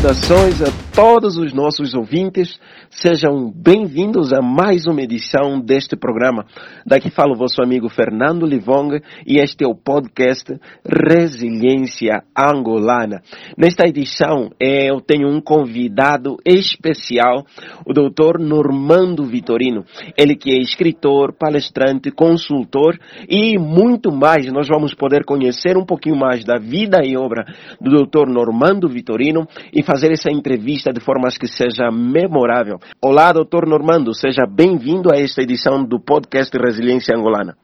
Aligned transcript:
Saudações 0.00 0.62
a 0.62 0.89
todos 1.00 1.38
os 1.38 1.54
nossos 1.54 1.94
ouvintes. 1.94 2.60
Sejam 2.90 3.50
bem-vindos 3.50 4.34
a 4.34 4.42
mais 4.42 4.84
uma 4.86 5.00
edição 5.00 5.58
deste 5.58 5.96
programa. 5.96 6.44
Daqui 6.84 7.08
fala 7.08 7.32
o 7.32 7.38
vosso 7.38 7.62
amigo 7.62 7.88
Fernando 7.88 8.44
Livong 8.44 9.00
e 9.26 9.40
este 9.40 9.64
é 9.64 9.66
o 9.66 9.74
podcast 9.74 10.60
Resiliência 10.84 12.22
Angolana. 12.36 13.22
Nesta 13.56 13.88
edição 13.88 14.50
eu 14.60 15.00
tenho 15.00 15.26
um 15.28 15.40
convidado 15.40 16.36
especial, 16.44 17.46
o 17.86 17.94
Dr. 17.94 18.38
Normando 18.38 19.24
Vitorino. 19.24 19.86
Ele 20.18 20.36
que 20.36 20.50
é 20.50 20.58
escritor, 20.58 21.32
palestrante, 21.32 22.10
consultor 22.10 22.98
e 23.26 23.58
muito 23.58 24.12
mais. 24.12 24.52
Nós 24.52 24.68
vamos 24.68 24.92
poder 24.92 25.24
conhecer 25.24 25.78
um 25.78 25.86
pouquinho 25.86 26.16
mais 26.16 26.44
da 26.44 26.58
vida 26.58 26.98
e 27.02 27.16
obra 27.16 27.46
do 27.80 28.04
Dr. 28.04 28.28
Normando 28.28 28.86
Vitorino 28.86 29.46
e 29.72 29.82
fazer 29.82 30.12
essa 30.12 30.30
entrevista 30.30 30.89
de 30.92 31.00
forma 31.00 31.28
que 31.28 31.46
seja 31.46 31.90
memorável. 31.90 32.78
Olá, 33.02 33.32
doutor 33.32 33.66
Normando, 33.66 34.14
seja 34.14 34.46
bem-vindo 34.46 35.12
a 35.12 35.16
esta 35.18 35.42
edição 35.42 35.84
do 35.84 36.00
podcast 36.00 36.56
Resiliência 36.56 37.16
Angolana. 37.16 37.56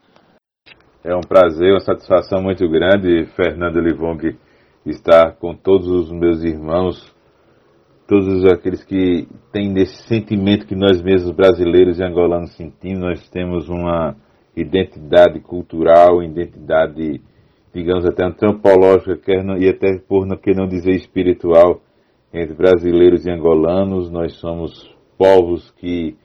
É 1.03 1.15
um 1.15 1.21
prazer, 1.21 1.71
uma 1.71 1.79
satisfação 1.79 2.41
muito 2.41 2.67
grande, 2.69 3.25
Fernando 3.35 3.79
Livong, 3.79 4.35
estar 4.85 5.35
com 5.37 5.55
todos 5.55 5.87
os 5.87 6.11
meus 6.11 6.43
irmãos, 6.43 7.13
todos 8.07 8.45
aqueles 8.45 8.83
que 8.83 9.27
têm 9.51 9.73
esse 9.77 10.03
sentimento 10.07 10.65
que 10.65 10.75
nós 10.75 11.01
mesmos 11.01 11.35
brasileiros 11.35 11.99
e 11.99 12.03
angolanos 12.03 12.55
sentimos. 12.55 12.99
Nós 12.99 13.29
temos 13.29 13.69
uma 13.69 14.15
identidade 14.55 15.39
cultural, 15.39 16.23
identidade, 16.23 17.21
digamos 17.73 18.05
até 18.05 18.25
antropológica, 18.25 19.33
e 19.59 19.69
até 19.69 19.99
por 19.99 20.25
que 20.39 20.53
não 20.53 20.67
dizer 20.67 20.91
espiritual, 20.91 21.81
entre 22.33 22.53
brasileiros 22.53 23.25
e 23.25 23.31
angolanos, 23.31 24.09
nós 24.09 24.33
somos 24.39 24.95
povos 25.17 25.71
que 25.77 26.15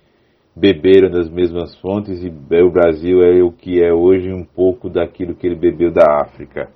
beberam 0.55 1.11
das 1.11 1.31
mesmas 1.31 1.75
fontes 1.81 2.23
e 2.23 2.29
o 2.29 2.71
Brasil 2.71 3.23
é 3.23 3.43
o 3.43 3.51
que 3.51 3.83
é 3.83 3.93
hoje 3.93 4.33
um 4.33 4.45
pouco 4.45 4.91
daquilo 4.91 5.35
que 5.35 5.47
ele 5.47 5.57
bebeu 5.57 5.91
da 5.91 6.21
África. 6.21 6.69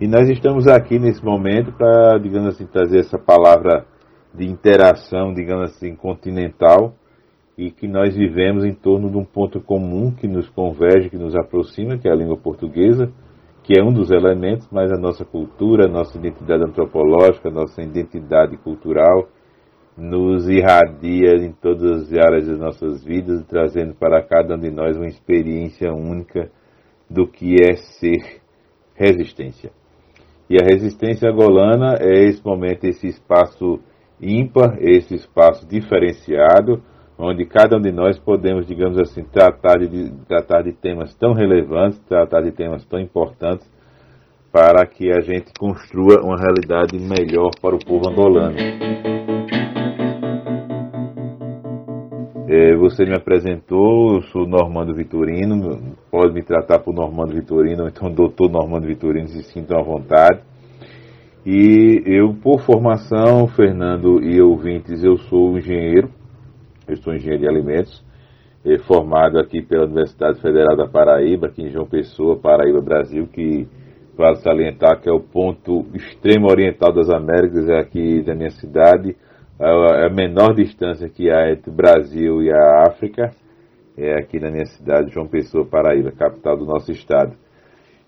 E 0.00 0.08
nós 0.08 0.28
estamos 0.28 0.66
aqui 0.66 0.98
nesse 0.98 1.24
momento 1.24 1.72
para, 1.72 2.18
digamos 2.18 2.54
assim, 2.54 2.66
trazer 2.66 2.98
essa 2.98 3.16
palavra 3.16 3.86
de 4.34 4.44
interação, 4.44 5.32
digamos 5.32 5.70
assim, 5.70 5.94
continental 5.94 6.94
e 7.56 7.70
que 7.70 7.86
nós 7.86 8.16
vivemos 8.16 8.64
em 8.64 8.74
torno 8.74 9.08
de 9.08 9.16
um 9.16 9.24
ponto 9.24 9.60
comum 9.60 10.10
que 10.10 10.26
nos 10.26 10.48
converge, 10.48 11.10
que 11.10 11.16
nos 11.16 11.36
aproxima, 11.36 11.96
que 11.96 12.08
é 12.08 12.10
a 12.10 12.16
língua 12.16 12.36
portuguesa 12.36 13.12
que 13.64 13.72
é 13.78 13.82
um 13.82 13.92
dos 13.92 14.10
elementos, 14.10 14.68
mas 14.70 14.92
a 14.92 14.98
nossa 14.98 15.24
cultura, 15.24 15.86
a 15.86 15.88
nossa 15.88 16.18
identidade 16.18 16.62
antropológica, 16.62 17.48
a 17.48 17.52
nossa 17.52 17.82
identidade 17.82 18.58
cultural 18.58 19.26
nos 19.96 20.46
irradia 20.46 21.36
em 21.36 21.50
todas 21.50 22.02
as 22.02 22.12
áreas 22.12 22.46
das 22.46 22.58
nossas 22.58 23.02
vidas, 23.02 23.42
trazendo 23.46 23.94
para 23.94 24.22
cada 24.22 24.54
um 24.54 24.58
de 24.58 24.70
nós 24.70 24.98
uma 24.98 25.06
experiência 25.06 25.90
única 25.94 26.50
do 27.08 27.26
que 27.26 27.54
é 27.54 27.74
ser 27.76 28.42
resistência. 28.94 29.70
E 30.50 30.56
a 30.56 30.66
resistência 30.66 31.30
angolana 31.30 31.96
é 32.00 32.24
esse 32.24 32.44
momento, 32.44 32.84
esse 32.84 33.06
espaço 33.06 33.80
ímpar, 34.20 34.76
esse 34.78 35.14
espaço 35.14 35.66
diferenciado, 35.66 36.82
onde 37.18 37.44
cada 37.44 37.76
um 37.76 37.80
de 37.80 37.92
nós 37.92 38.18
podemos, 38.18 38.66
digamos 38.66 38.98
assim, 38.98 39.22
tratar 39.24 39.78
de, 39.78 40.10
tratar 40.26 40.62
de 40.62 40.72
temas 40.72 41.14
tão 41.14 41.32
relevantes, 41.32 41.98
tratar 42.08 42.42
de 42.42 42.52
temas 42.52 42.84
tão 42.86 42.98
importantes, 42.98 43.68
para 44.52 44.86
que 44.86 45.10
a 45.10 45.20
gente 45.20 45.52
construa 45.58 46.22
uma 46.22 46.36
realidade 46.36 46.96
melhor 46.98 47.50
para 47.60 47.74
o 47.74 47.84
povo 47.84 48.08
angolano. 48.08 48.56
É, 52.46 52.76
você 52.76 53.04
me 53.04 53.16
apresentou, 53.16 54.14
eu 54.14 54.22
sou 54.22 54.46
Normando 54.46 54.94
Vitorino, 54.94 55.96
pode 56.08 56.32
me 56.32 56.42
tratar 56.42 56.78
por 56.78 56.94
Normando 56.94 57.34
Vitorino, 57.34 57.88
então 57.88 58.08
doutor 58.08 58.48
Normando 58.48 58.86
Vitorino, 58.86 59.26
se 59.26 59.42
sintam 59.42 59.80
à 59.80 59.82
vontade. 59.82 60.40
E 61.44 62.00
eu, 62.06 62.32
por 62.34 62.60
formação, 62.60 63.48
Fernando 63.48 64.22
e 64.22 64.40
ouvintes, 64.40 65.02
eu 65.02 65.16
sou 65.18 65.58
engenheiro, 65.58 66.08
eu 66.86 66.96
sou 66.98 67.14
engenheiro 67.14 67.42
de 67.42 67.48
alimentos, 67.48 68.04
eh, 68.64 68.78
formado 68.86 69.38
aqui 69.38 69.62
pela 69.62 69.84
Universidade 69.84 70.40
Federal 70.40 70.76
da 70.76 70.86
Paraíba, 70.86 71.46
aqui 71.46 71.62
em 71.62 71.70
João 71.70 71.86
Pessoa, 71.86 72.38
Paraíba, 72.38 72.80
Brasil, 72.80 73.26
que 73.26 73.66
vale 74.16 74.36
salientar 74.36 75.00
que 75.00 75.08
é 75.08 75.12
o 75.12 75.20
ponto 75.20 75.86
extremo 75.94 76.48
oriental 76.48 76.92
das 76.92 77.10
Américas, 77.10 77.68
é 77.68 77.78
aqui 77.78 78.22
da 78.22 78.34
minha 78.34 78.50
cidade, 78.50 79.16
é 79.58 80.06
a 80.06 80.10
menor 80.10 80.54
distância 80.54 81.08
que 81.08 81.30
há 81.30 81.50
entre 81.50 81.70
o 81.70 81.74
Brasil 81.74 82.42
e 82.42 82.52
a 82.52 82.84
África, 82.88 83.30
é 83.96 84.14
aqui 84.18 84.38
na 84.40 84.50
minha 84.50 84.66
cidade, 84.66 85.12
João 85.12 85.26
Pessoa, 85.26 85.64
Paraíba, 85.64 86.10
capital 86.12 86.56
do 86.56 86.64
nosso 86.64 86.90
estado. 86.90 87.32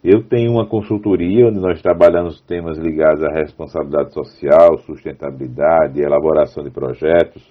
Eu 0.02 0.22
tenho 0.22 0.52
uma 0.52 0.66
consultoria 0.66 1.46
onde 1.46 1.58
nós 1.58 1.80
trabalhamos 1.82 2.40
temas 2.42 2.78
ligados 2.78 3.24
à 3.24 3.30
responsabilidade 3.30 4.12
social, 4.12 4.78
sustentabilidade, 4.78 6.00
elaboração 6.00 6.62
de 6.62 6.70
projetos, 6.70 7.42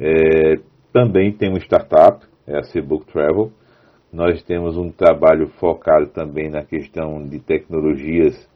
é, 0.00 0.58
também 0.92 1.32
tem 1.32 1.48
uma 1.48 1.58
startup, 1.58 2.24
é 2.46 2.56
a 2.56 2.62
Cbook 2.62 3.06
Travel. 3.12 3.50
Nós 4.12 4.42
temos 4.42 4.76
um 4.76 4.90
trabalho 4.90 5.48
focado 5.60 6.06
também 6.08 6.48
na 6.48 6.62
questão 6.64 7.22
de 7.26 7.40
tecnologias 7.40 8.48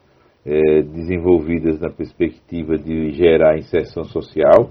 é, 0.45 0.83
desenvolvidas 0.83 1.79
na 1.79 1.91
perspectiva 1.91 2.77
de 2.77 3.13
gerar 3.13 3.59
inserção 3.59 4.05
social 4.05 4.71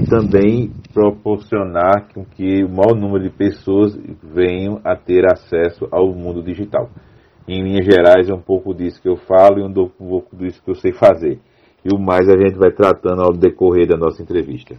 e 0.00 0.08
também 0.08 0.70
proporcionar 0.92 2.12
com 2.12 2.24
que 2.24 2.62
o 2.62 2.68
maior 2.68 2.94
número 2.94 3.24
de 3.24 3.30
pessoas 3.30 3.98
venham 4.22 4.80
a 4.84 4.94
ter 4.94 5.24
acesso 5.26 5.88
ao 5.90 6.12
mundo 6.12 6.42
digital. 6.42 6.90
Em 7.48 7.62
linhas 7.62 7.86
gerais, 7.86 8.28
é 8.28 8.34
um 8.34 8.40
pouco 8.40 8.74
disso 8.74 9.00
que 9.00 9.08
eu 9.08 9.16
falo 9.16 9.58
e 9.58 9.62
um 9.62 9.72
pouco 9.72 10.36
disso 10.36 10.62
que 10.62 10.70
eu 10.70 10.74
sei 10.74 10.92
fazer. 10.92 11.38
E 11.84 11.94
o 11.94 11.98
mais 11.98 12.28
a 12.28 12.36
gente 12.36 12.58
vai 12.58 12.70
tratando 12.70 13.22
ao 13.22 13.32
decorrer 13.32 13.88
da 13.88 13.96
nossa 13.96 14.22
entrevista. 14.22 14.76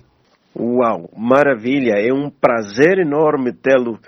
Uau, 0.55 1.09
maravilha! 1.15 1.93
É 1.95 2.11
um 2.11 2.29
prazer 2.29 2.99
enorme 2.99 3.53
tê-lo 3.53 3.99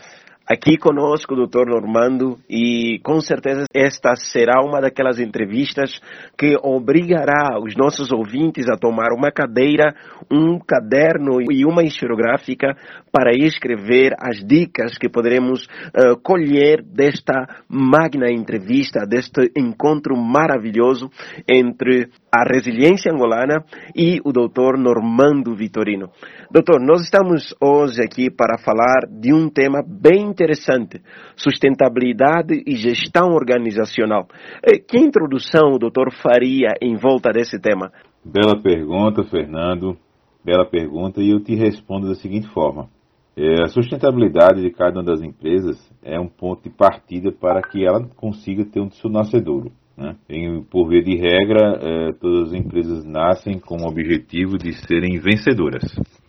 aqui 0.47 0.77
conosco, 0.77 1.35
doutor 1.35 1.67
Normando, 1.67 2.37
e 2.49 2.99
com 3.03 3.21
certeza 3.21 3.65
esta 3.73 4.15
será 4.15 4.61
uma 4.63 4.81
daquelas 4.81 5.19
entrevistas 5.19 5.99
que 6.37 6.57
obrigará 6.61 7.59
os 7.61 7.75
nossos 7.75 8.11
ouvintes 8.11 8.67
a 8.69 8.77
tomar 8.77 9.13
uma 9.15 9.31
cadeira, 9.31 9.93
um 10.31 10.59
caderno 10.59 11.41
e 11.51 11.65
uma 11.65 11.83
esferográfica 11.83 12.75
para 13.11 13.31
escrever 13.35 14.13
as 14.19 14.37
dicas 14.45 14.97
que 14.97 15.09
poderemos 15.09 15.65
uh, 15.65 16.19
colher 16.21 16.81
desta 16.83 17.63
magna 17.69 18.31
entrevista, 18.31 19.05
deste 19.05 19.51
encontro 19.55 20.15
maravilhoso 20.17 21.09
entre 21.47 22.09
a 22.33 22.43
resiliência 22.47 23.11
angolana 23.11 23.63
e 23.95 24.19
o 24.23 24.31
doutor 24.31 24.77
Normando 24.77 25.55
Vitorino. 25.55 26.09
Doutor, 26.49 26.79
nós 26.81 27.01
estamos 27.01 27.53
hoje 27.61 28.01
aqui 28.01 28.29
para 28.29 28.57
falar 28.57 29.07
de 29.09 29.33
um 29.33 29.49
tema 29.49 29.81
bem 29.85 30.33
interessante, 30.41 31.01
sustentabilidade 31.35 32.63
e 32.65 32.75
gestão 32.75 33.29
organizacional. 33.33 34.27
Eh, 34.63 34.79
que 34.79 34.97
introdução 34.97 35.73
o 35.73 35.79
doutor 35.79 36.11
faria 36.11 36.73
em 36.81 36.95
volta 36.95 37.31
desse 37.31 37.59
tema? 37.59 37.91
Bela 38.25 38.59
pergunta, 38.61 39.23
Fernando. 39.23 39.97
Bela 40.43 40.65
pergunta 40.65 41.21
e 41.21 41.29
eu 41.29 41.39
te 41.39 41.55
respondo 41.55 42.07
da 42.07 42.15
seguinte 42.15 42.47
forma. 42.49 42.89
É, 43.37 43.63
a 43.63 43.67
sustentabilidade 43.67 44.61
de 44.61 44.71
cada 44.71 44.99
uma 44.99 45.03
das 45.03 45.21
empresas 45.21 45.77
é 46.03 46.19
um 46.19 46.27
ponto 46.27 46.63
de 46.63 46.69
partida 46.69 47.31
para 47.31 47.61
que 47.61 47.85
ela 47.85 48.05
consiga 48.15 48.65
ter 48.65 48.81
um 48.81 48.89
seu 48.89 49.09
nascedouro. 49.09 49.71
Né? 49.95 50.15
Em, 50.29 50.63
por 50.63 50.89
via 50.89 51.01
de 51.01 51.15
regra, 51.15 51.79
é, 51.81 52.11
todas 52.13 52.49
as 52.49 52.53
empresas 52.53 53.05
nascem 53.05 53.59
com 53.59 53.77
o 53.77 53.87
objetivo 53.87 54.57
de 54.57 54.73
serem 54.73 55.19
vencedoras. 55.19 55.83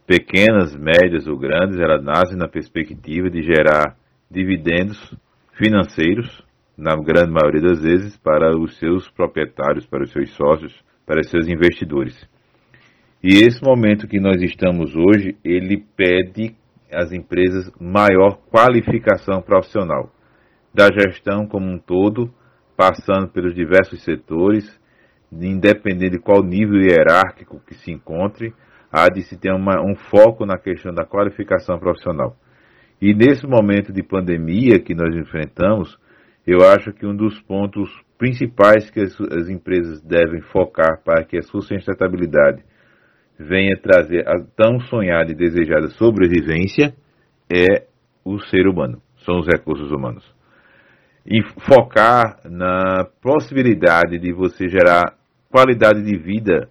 Pequenas, 0.06 0.76
médias 0.76 1.26
ou 1.26 1.38
grandes, 1.38 1.78
elas 1.78 2.04
nascem 2.04 2.36
na 2.36 2.48
perspectiva 2.48 3.30
de 3.30 3.42
gerar 3.42 3.96
dividendos 4.32 4.98
financeiros, 5.54 6.42
na 6.76 6.96
grande 6.96 7.30
maioria 7.30 7.60
das 7.60 7.82
vezes, 7.82 8.16
para 8.16 8.56
os 8.56 8.78
seus 8.78 9.08
proprietários, 9.10 9.86
para 9.86 10.02
os 10.02 10.10
seus 10.10 10.30
sócios, 10.30 10.74
para 11.06 11.20
os 11.20 11.28
seus 11.28 11.46
investidores. 11.46 12.16
E 13.22 13.44
esse 13.44 13.62
momento 13.62 14.08
que 14.08 14.18
nós 14.18 14.42
estamos 14.42 14.96
hoje, 14.96 15.36
ele 15.44 15.84
pede 15.96 16.56
às 16.90 17.12
empresas 17.12 17.70
maior 17.78 18.38
qualificação 18.50 19.40
profissional 19.40 20.10
da 20.74 20.88
gestão 20.90 21.46
como 21.46 21.66
um 21.66 21.78
todo 21.78 22.32
passando 22.76 23.28
pelos 23.28 23.54
diversos 23.54 24.02
setores, 24.02 24.80
independente 25.30 26.12
de 26.12 26.18
qual 26.18 26.42
nível 26.42 26.80
hierárquico 26.80 27.60
que 27.66 27.74
se 27.74 27.92
encontre, 27.92 28.52
há 28.90 29.08
de 29.08 29.22
se 29.22 29.36
ter 29.36 29.52
uma, 29.52 29.80
um 29.80 29.94
foco 29.94 30.44
na 30.44 30.58
questão 30.58 30.92
da 30.92 31.04
qualificação 31.04 31.78
profissional. 31.78 32.36
E 33.02 33.12
nesse 33.12 33.44
momento 33.48 33.92
de 33.92 34.00
pandemia 34.00 34.78
que 34.78 34.94
nós 34.94 35.12
enfrentamos, 35.16 35.98
eu 36.46 36.64
acho 36.64 36.92
que 36.92 37.04
um 37.04 37.16
dos 37.16 37.36
pontos 37.42 37.90
principais 38.16 38.88
que 38.90 39.00
as, 39.00 39.20
as 39.20 39.48
empresas 39.48 40.00
devem 40.00 40.40
focar 40.40 41.02
para 41.04 41.24
que 41.24 41.36
a 41.36 41.42
sustentabilidade 41.42 42.62
venha 43.36 43.76
trazer 43.82 44.24
a 44.28 44.38
tão 44.56 44.78
sonhada 44.82 45.32
e 45.32 45.34
desejada 45.34 45.88
sobrevivência 45.88 46.94
é 47.52 47.86
o 48.24 48.38
ser 48.38 48.68
humano, 48.68 49.02
são 49.24 49.40
os 49.40 49.48
recursos 49.48 49.90
humanos. 49.90 50.24
E 51.26 51.42
focar 51.66 52.38
na 52.44 53.04
possibilidade 53.20 54.16
de 54.16 54.32
você 54.32 54.68
gerar 54.68 55.16
qualidade 55.50 56.04
de 56.04 56.16
vida 56.16 56.68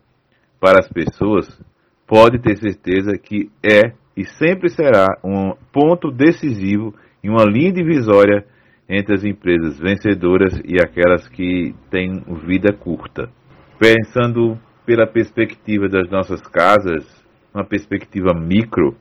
para 0.62 0.80
as 0.80 0.88
pessoas, 0.88 1.62
pode 2.07 2.39
ter 2.39 2.56
certeza 2.56 3.18
que 3.18 3.51
é 3.62 4.00
e 4.21 4.25
sempre 4.38 4.69
será 4.69 5.07
um 5.23 5.53
ponto 5.73 6.12
decisivo 6.12 6.94
e 7.23 7.29
uma 7.29 7.44
linha 7.44 7.71
divisória 7.71 8.45
entre 8.88 9.15
as 9.15 9.23
empresas 9.23 9.79
vencedoras 9.79 10.62
e 10.63 10.75
aquelas 10.79 11.27
que 11.27 11.73
têm 11.89 12.23
vida 12.45 12.71
curta. 12.71 13.31
Pensando 13.79 14.59
pela 14.85 15.07
perspectiva 15.07 15.89
das 15.89 16.07
nossas 16.12 16.39
casas, 16.41 17.03
uma 17.51 17.65
perspectiva 17.65 18.31
micro, 18.33 18.95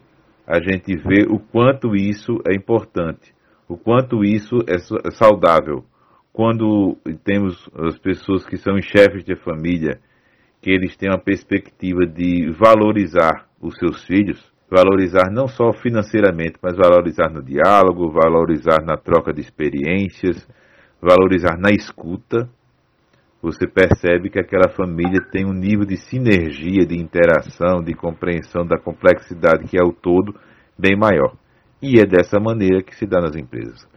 a 0.46 0.58
gente 0.58 0.96
vê 0.96 1.26
o 1.28 1.38
quanto 1.38 1.94
isso 1.94 2.40
é 2.48 2.54
importante, 2.54 3.34
o 3.68 3.76
quanto 3.76 4.24
isso 4.24 4.56
é, 4.66 4.76
é 4.76 5.10
saudável. 5.10 5.84
Quando 6.32 6.96
temos 7.24 7.68
as 7.74 7.98
pessoas 7.98 8.46
que 8.46 8.56
são 8.56 8.80
chefes 8.80 9.22
de 9.22 9.36
família, 9.36 10.00
que 10.62 10.70
eles 10.70 10.96
têm 10.96 11.10
uma 11.10 11.18
perspectiva 11.18 12.06
de 12.06 12.50
valorizar 12.52 13.46
os 13.60 13.76
seus 13.76 14.04
filhos, 14.04 14.50
valorizar 14.70 15.30
não 15.30 15.48
só 15.48 15.72
financeiramente, 15.72 16.54
mas 16.62 16.76
valorizar 16.76 17.28
no 17.28 17.42
diálogo, 17.42 18.12
valorizar 18.12 18.80
na 18.84 18.96
troca 18.96 19.32
de 19.32 19.40
experiências, 19.40 20.46
valorizar 21.02 21.58
na 21.58 21.70
escuta, 21.70 22.48
você 23.42 23.66
percebe 23.66 24.30
que 24.30 24.38
aquela 24.38 24.68
família 24.68 25.20
tem 25.32 25.46
um 25.46 25.52
nível 25.52 25.86
de 25.86 25.96
sinergia, 25.96 26.86
de 26.86 26.96
interação, 26.96 27.82
de 27.82 27.94
compreensão 27.94 28.66
da 28.66 28.78
complexidade 28.78 29.66
que 29.66 29.78
é 29.78 29.82
o 29.82 29.92
todo 29.92 30.34
bem 30.78 30.96
maior. 30.96 31.34
E 31.82 31.98
é 31.98 32.04
dessa 32.04 32.38
maneira 32.38 32.82
que 32.82 32.94
se 32.94 33.06
dá 33.06 33.18
nas 33.20 33.34
empresas. 33.34 33.88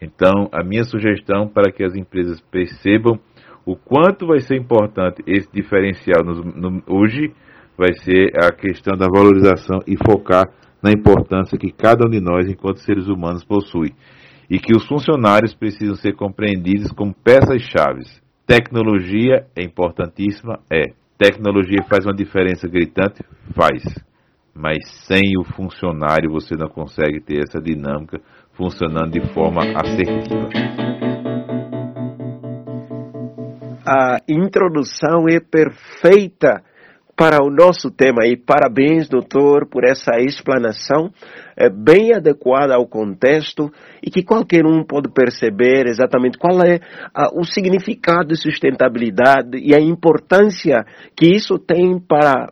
Então, 0.00 0.48
a 0.52 0.64
minha 0.64 0.84
sugestão 0.84 1.48
para 1.48 1.72
que 1.72 1.84
as 1.84 1.94
empresas 1.94 2.40
percebam 2.40 3.18
o 3.66 3.76
quanto 3.76 4.26
vai 4.26 4.40
ser 4.40 4.56
importante 4.56 5.22
esse 5.26 5.48
diferencial 5.52 6.24
no, 6.24 6.42
no, 6.42 6.82
hoje 6.88 7.32
vai 7.76 7.92
ser 7.94 8.32
a 8.36 8.52
questão 8.52 8.96
da 8.96 9.06
valorização 9.06 9.80
e 9.86 9.96
focar 9.96 10.48
na 10.82 10.90
importância 10.90 11.58
que 11.58 11.70
cada 11.70 12.06
um 12.06 12.10
de 12.10 12.20
nós, 12.20 12.48
enquanto 12.48 12.78
seres 12.78 13.06
humanos, 13.08 13.44
possui. 13.44 13.92
E 14.50 14.58
que 14.58 14.76
os 14.76 14.86
funcionários 14.86 15.54
precisam 15.54 15.94
ser 15.94 16.14
compreendidos 16.14 16.92
como 16.92 17.14
peças-chave. 17.14 18.02
Tecnologia 18.46 19.46
é 19.56 19.62
importantíssima? 19.62 20.58
É. 20.70 20.92
Tecnologia 21.16 21.84
faz 21.88 22.04
uma 22.04 22.14
diferença 22.14 22.68
gritante? 22.68 23.22
Faz. 23.54 23.82
Mas 24.54 24.78
sem 25.06 25.38
o 25.38 25.44
funcionário 25.44 26.30
você 26.30 26.54
não 26.56 26.68
consegue 26.68 27.20
ter 27.20 27.38
essa 27.42 27.60
dinâmica 27.60 28.20
funcionando 28.52 29.12
de 29.12 29.32
forma 29.32 29.62
assertiva 29.76 30.50
a 33.84 34.18
introdução 34.28 35.26
é 35.28 35.40
perfeita 35.40 36.62
para 37.22 37.40
o 37.40 37.52
nosso 37.52 37.88
tema 37.88 38.26
e 38.26 38.36
parabéns, 38.36 39.08
doutor, 39.08 39.68
por 39.68 39.84
essa 39.84 40.16
explanação 40.18 41.08
é 41.56 41.70
bem 41.70 42.12
adequada 42.12 42.74
ao 42.74 42.84
contexto 42.84 43.70
e 44.02 44.10
que 44.10 44.24
qualquer 44.24 44.66
um 44.66 44.82
pode 44.82 45.08
perceber 45.08 45.86
exatamente 45.86 46.36
qual 46.36 46.60
é 46.62 46.80
a, 47.14 47.28
o 47.32 47.44
significado 47.44 48.30
de 48.30 48.36
sustentabilidade 48.36 49.56
e 49.56 49.72
a 49.72 49.80
importância 49.80 50.84
que 51.16 51.28
isso 51.28 51.60
tem 51.60 51.96
para 52.00 52.48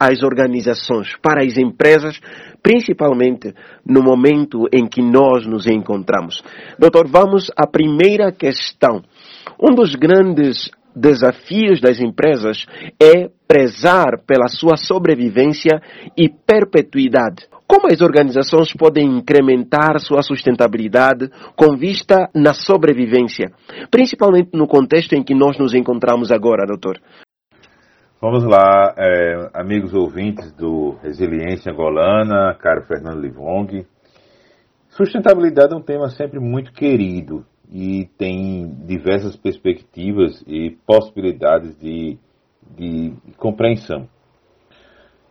as 0.00 0.22
organizações, 0.22 1.14
para 1.20 1.44
as 1.44 1.58
empresas, 1.58 2.18
principalmente 2.62 3.52
no 3.86 4.02
momento 4.02 4.66
em 4.72 4.86
que 4.88 5.02
nós 5.02 5.46
nos 5.46 5.66
encontramos. 5.66 6.42
Doutor, 6.78 7.06
vamos 7.06 7.50
à 7.54 7.66
primeira 7.66 8.32
questão. 8.32 9.02
Um 9.60 9.74
dos 9.74 9.94
grandes 9.94 10.70
desafios 10.94 11.80
das 11.80 12.00
empresas 12.00 12.66
é 13.02 13.28
prezar 13.46 14.22
pela 14.26 14.48
sua 14.48 14.76
sobrevivência 14.76 15.80
e 16.16 16.28
perpetuidade. 16.28 17.46
Como 17.66 17.86
as 17.86 18.00
organizações 18.00 18.72
podem 18.74 19.18
incrementar 19.18 19.98
sua 19.98 20.22
sustentabilidade 20.22 21.30
com 21.56 21.76
vista 21.76 22.28
na 22.34 22.52
sobrevivência, 22.52 23.50
principalmente 23.90 24.50
no 24.52 24.66
contexto 24.66 25.14
em 25.14 25.22
que 25.22 25.34
nós 25.34 25.58
nos 25.58 25.74
encontramos 25.74 26.30
agora, 26.30 26.66
doutor? 26.66 27.00
Vamos 28.20 28.44
lá, 28.44 28.94
é, 28.96 29.50
amigos 29.54 29.92
ouvintes 29.92 30.52
do 30.52 30.96
Resiliência 31.02 31.72
Angolana, 31.72 32.54
caro 32.54 32.82
Fernando 32.86 33.20
Livong. 33.20 33.86
Sustentabilidade 34.88 35.74
é 35.74 35.76
um 35.76 35.82
tema 35.82 36.08
sempre 36.08 36.38
muito 36.38 36.72
querido 36.72 37.44
e 37.74 38.04
tem 38.16 38.72
diversas 38.86 39.36
perspectivas 39.36 40.44
e 40.46 40.78
possibilidades 40.86 41.76
de, 41.80 42.16
de 42.76 43.12
compreensão. 43.36 44.08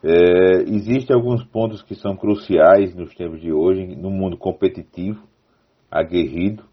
É, 0.04 0.64
Existem 0.64 1.16
alguns 1.16 1.42
pontos 1.46 1.82
que 1.82 1.96
são 1.96 2.18
cruciais 2.18 2.94
nos 2.94 3.16
tempos 3.16 3.40
de 3.40 3.54
hoje, 3.54 3.96
no 3.96 4.10
mundo 4.10 4.38
competitivo, 4.38 5.24
aguerrido, 5.90 6.66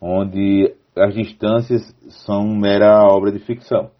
onde 0.00 0.74
as 0.96 1.14
distâncias 1.14 1.82
são 2.26 2.48
mera 2.48 3.06
obra 3.06 3.30
de 3.30 3.38
ficção. 3.38 3.92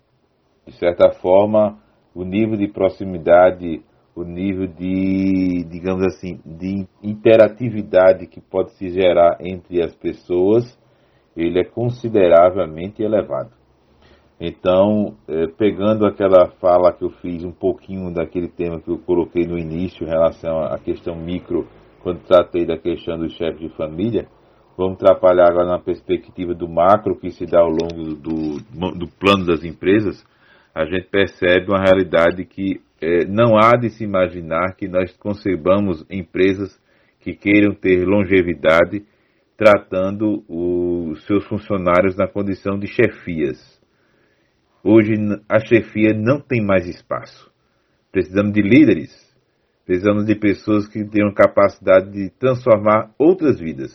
De 0.67 0.73
certa 0.73 1.13
forma, 1.21 1.79
o 2.13 2.25
nível 2.25 2.57
de 2.57 2.67
proximidade, 2.67 3.81
o 4.17 4.25
nível 4.25 4.67
de, 4.67 5.65
digamos 5.71 6.05
assim, 6.07 6.41
de 6.45 6.85
interatividade 7.01 8.27
que 8.27 8.41
pode 8.41 8.73
se 8.73 8.89
gerar 8.89 9.39
entre 9.41 9.85
as 9.85 9.95
pessoas, 9.95 10.80
ele 11.43 11.61
é 11.61 11.65
consideravelmente 11.65 13.03
elevado. 13.03 13.51
Então, 14.41 15.17
é, 15.29 15.47
pegando 15.49 16.07
aquela 16.07 16.49
fala 16.61 16.93
que 16.93 17.05
eu 17.05 17.11
fiz 17.11 17.45
um 17.45 17.53
pouquinho 17.53 18.13
daquele 18.13 18.49
tema 18.49 18.81
que 18.81 18.91
eu 18.91 18.99
coloquei 18.99 19.47
no 19.47 19.59
início 19.59 20.07
em 20.07 20.09
relação 20.09 20.63
à 20.63 20.79
questão 20.79 21.15
micro, 21.15 21.69
quando 22.03 22.25
tratei 22.25 22.65
da 22.65 22.79
questão 22.79 23.19
do 23.19 23.29
chefe 23.29 23.69
de 23.69 23.77
família, 23.77 24.27
vamos 24.79 24.97
trabalhar 24.97 25.51
agora 25.51 25.69
na 25.69 25.79
perspectiva 25.79 26.55
do 26.55 26.67
macro 26.67 27.17
que 27.17 27.31
se 27.31 27.45
dá 27.45 27.61
ao 27.61 27.69
longo 27.69 28.15
do, 28.15 28.99
do 28.99 29.07
plano 29.19 29.45
das 29.45 29.63
empresas, 29.63 30.25
a 30.75 30.87
gente 30.87 31.09
percebe 31.11 31.67
uma 31.69 31.83
realidade 31.83 32.45
que 32.47 32.81
é, 33.03 33.27
não 33.27 33.59
há 33.59 33.77
de 33.77 33.91
se 33.91 34.05
imaginar 34.05 34.75
que 34.75 34.89
nós 34.89 35.15
concebamos 35.19 36.05
empresas 36.11 36.81
que 37.21 37.35
queiram 37.35 37.75
ter 37.75 38.07
longevidade 38.07 39.05
tratando 39.61 40.43
os 40.49 41.23
seus 41.27 41.45
funcionários 41.45 42.17
na 42.17 42.27
condição 42.27 42.79
de 42.79 42.87
chefias. 42.87 43.59
Hoje 44.83 45.13
a 45.47 45.59
chefia 45.59 46.15
não 46.15 46.41
tem 46.41 46.65
mais 46.65 46.87
espaço. 46.87 47.53
Precisamos 48.11 48.55
de 48.55 48.63
líderes, 48.63 49.11
precisamos 49.85 50.25
de 50.25 50.35
pessoas 50.35 50.89
que 50.89 51.05
tenham 51.05 51.31
capacidade 51.35 52.11
de 52.11 52.31
transformar 52.31 53.11
outras 53.19 53.61
vidas. 53.61 53.93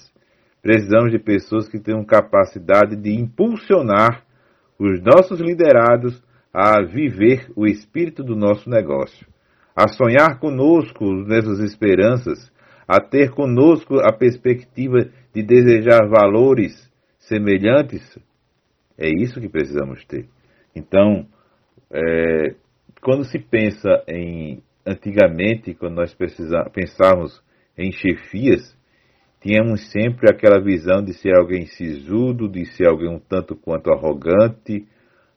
Precisamos 0.62 1.12
de 1.12 1.18
pessoas 1.18 1.68
que 1.68 1.80
tenham 1.80 2.06
capacidade 2.06 2.96
de 2.96 3.20
impulsionar 3.20 4.24
os 4.78 5.02
nossos 5.02 5.40
liderados 5.40 6.22
a 6.54 6.80
viver 6.84 7.52
o 7.56 7.66
espírito 7.66 8.24
do 8.24 8.36
nosso 8.36 8.70
negócio, 8.70 9.26
a 9.76 9.88
sonhar 9.88 10.40
conosco 10.40 11.12
nessas 11.26 11.58
esperanças, 11.60 12.54
a 12.88 13.00
ter 13.00 13.32
conosco 13.32 14.00
a 14.00 14.12
perspectiva 14.14 15.10
de 15.34 15.44
desejar 15.44 16.08
valores 16.08 16.74
semelhantes. 17.20 18.18
É 18.98 19.10
isso 19.10 19.42
que 19.42 19.50
precisamos 19.50 20.06
ter. 20.06 20.26
Então, 20.76 21.26
é, 21.92 22.56
quando 23.02 23.24
se 23.26 23.40
pensa 23.40 24.04
em 24.08 24.62
antigamente, 24.86 25.74
quando 25.74 25.96
nós 25.96 26.16
pensávamos 26.72 27.42
em 27.76 27.92
chefias, 27.92 28.78
tínhamos 29.42 29.92
sempre 29.92 30.30
aquela 30.30 30.62
visão 30.62 31.04
de 31.04 31.14
ser 31.14 31.36
alguém 31.36 31.66
sisudo, 31.66 32.48
de 32.48 32.66
ser 32.66 32.88
alguém 32.88 33.10
um 33.10 33.20
tanto 33.20 33.56
quanto 33.56 33.92
arrogante, 33.92 34.86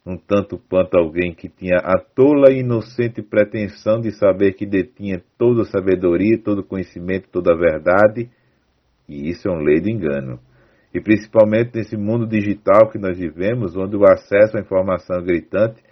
um 0.08 0.16
tanto 0.16 0.58
quanto 0.70 0.96
alguém 0.96 1.34
que 1.34 1.50
tinha 1.50 1.76
a 1.76 1.98
tola 1.98 2.50
e 2.50 2.60
inocente 2.60 3.20
pretensão 3.20 4.00
de 4.00 4.10
saber 4.10 4.54
que 4.54 4.64
detinha 4.64 5.22
toda 5.36 5.62
a 5.62 5.66
sabedoria, 5.66 6.42
todo 6.42 6.60
o 6.60 6.64
conhecimento, 6.64 7.28
toda 7.30 7.52
a 7.52 7.56
verdade, 7.56 8.30
e 9.06 9.28
isso 9.28 9.46
é 9.46 9.52
um 9.52 9.60
lei 9.60 9.80
do 9.80 9.90
engano. 9.90 10.40
E 10.94 11.00
principalmente 11.00 11.72
nesse 11.74 11.94
mundo 11.94 12.26
digital 12.26 12.88
que 12.88 12.98
nós 12.98 13.18
vivemos, 13.18 13.76
onde 13.76 13.96
o 13.96 14.04
acesso 14.04 14.56
à 14.56 14.60
informação 14.60 15.18
é 15.18 15.22
gritante, 15.22 15.82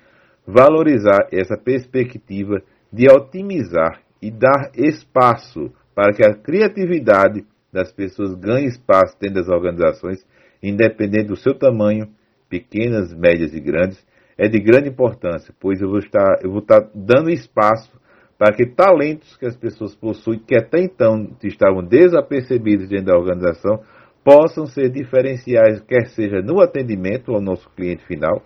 valorizar 0.46 1.28
essa 1.30 1.58
perspectiva 1.58 2.62
de 2.90 3.12
otimizar 3.12 4.00
e 4.22 4.30
dar 4.30 4.70
espaço 4.74 5.70
para 5.94 6.14
que 6.14 6.24
a 6.24 6.34
criatividade 6.34 7.44
das 7.70 7.92
pessoas 7.92 8.34
ganhe 8.34 8.66
espaço 8.66 9.14
dentro 9.20 9.42
das 9.42 9.48
organizações, 9.48 10.26
independente 10.62 11.26
do 11.26 11.36
seu 11.36 11.52
tamanho, 11.52 12.08
pequenas, 12.48 13.12
médias 13.12 13.52
e 13.52 13.60
grandes, 13.60 14.05
é 14.38 14.48
de 14.48 14.60
grande 14.60 14.88
importância, 14.88 15.54
pois 15.58 15.80
eu 15.80 15.88
vou 15.88 15.98
estar, 15.98 16.40
eu 16.42 16.50
vou 16.50 16.60
estar 16.60 16.88
dando 16.94 17.30
espaço 17.30 17.90
para 18.38 18.54
que 18.54 18.66
talentos 18.66 19.36
que 19.36 19.46
as 19.46 19.56
pessoas 19.56 19.94
possuem, 19.94 20.38
que 20.38 20.54
até 20.54 20.80
então 20.80 21.30
estavam 21.42 21.82
desapercebidos 21.82 22.88
dentro 22.88 23.06
da 23.06 23.16
organização, 23.16 23.80
possam 24.22 24.66
ser 24.66 24.90
diferenciais, 24.90 25.80
quer 25.82 26.08
seja 26.08 26.42
no 26.42 26.60
atendimento 26.60 27.32
ao 27.32 27.40
nosso 27.40 27.70
cliente 27.70 28.04
final, 28.04 28.42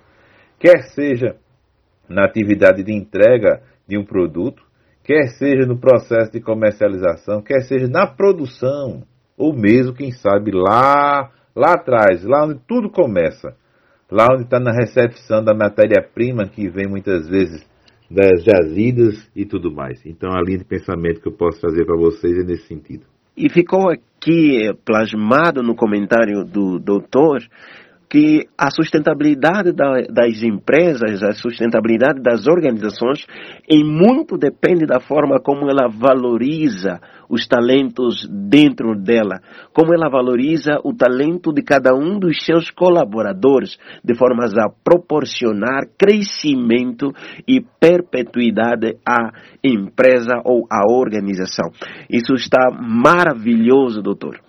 quer 0.58 0.82
seja 0.94 1.36
na 2.08 2.24
atividade 2.24 2.84
de 2.84 2.94
entrega 2.94 3.62
de 3.88 3.98
um 3.98 4.04
produto, 4.04 4.62
quer 5.02 5.28
seja 5.38 5.66
no 5.66 5.78
processo 5.78 6.30
de 6.30 6.40
comercialização, 6.40 7.42
quer 7.42 7.62
seja 7.62 7.88
na 7.88 8.06
produção, 8.06 9.02
ou 9.36 9.54
mesmo, 9.54 9.94
quem 9.94 10.12
sabe, 10.12 10.52
lá, 10.52 11.30
lá 11.56 11.72
atrás, 11.72 12.22
lá 12.24 12.44
onde 12.44 12.60
tudo 12.68 12.90
começa, 12.90 13.56
lá 14.10 14.26
onde 14.32 14.44
está 14.44 14.58
na 14.58 14.72
recepção 14.72 15.42
da 15.42 15.54
matéria-prima 15.54 16.48
que 16.48 16.68
vem 16.68 16.88
muitas 16.88 17.28
vezes 17.28 17.64
das 18.10 18.42
jazidas 18.42 19.30
e 19.36 19.46
tudo 19.46 19.72
mais. 19.72 20.04
Então, 20.04 20.30
a 20.32 20.42
linha 20.42 20.58
de 20.58 20.64
pensamento 20.64 21.20
que 21.20 21.28
eu 21.28 21.32
posso 21.32 21.60
trazer 21.60 21.84
para 21.84 21.96
vocês 21.96 22.36
é 22.38 22.42
nesse 22.42 22.66
sentido. 22.66 23.04
E 23.36 23.48
ficou 23.48 23.88
aqui 23.88 24.72
plasmado 24.84 25.62
no 25.62 25.76
comentário 25.76 26.44
do 26.44 26.78
doutor 26.78 27.40
que 28.10 28.48
a 28.58 28.72
sustentabilidade 28.72 29.72
da, 29.72 30.02
das 30.10 30.42
empresas, 30.42 31.22
a 31.22 31.30
sustentabilidade 31.32 32.20
das 32.20 32.44
organizações, 32.48 33.24
em 33.70 33.84
muito 33.84 34.36
depende 34.36 34.84
da 34.84 34.98
forma 34.98 35.40
como 35.40 35.70
ela 35.70 35.88
valoriza 35.88 37.00
os 37.28 37.46
talentos 37.46 38.28
dentro 38.28 39.00
dela, 39.00 39.40
como 39.72 39.94
ela 39.94 40.10
valoriza 40.10 40.80
o 40.84 40.92
talento 40.92 41.52
de 41.52 41.62
cada 41.62 41.94
um 41.94 42.18
dos 42.18 42.44
seus 42.44 42.68
colaboradores, 42.72 43.78
de 44.04 44.16
forma 44.16 44.44
a 44.44 44.68
proporcionar 44.82 45.84
crescimento 45.96 47.12
e 47.46 47.60
perpetuidade 47.78 48.96
à 49.06 49.30
empresa 49.62 50.42
ou 50.44 50.66
à 50.68 50.92
organização. 50.92 51.70
Isso 52.10 52.34
está 52.34 52.70
maravilhoso, 52.72 54.02
doutor. 54.02 54.40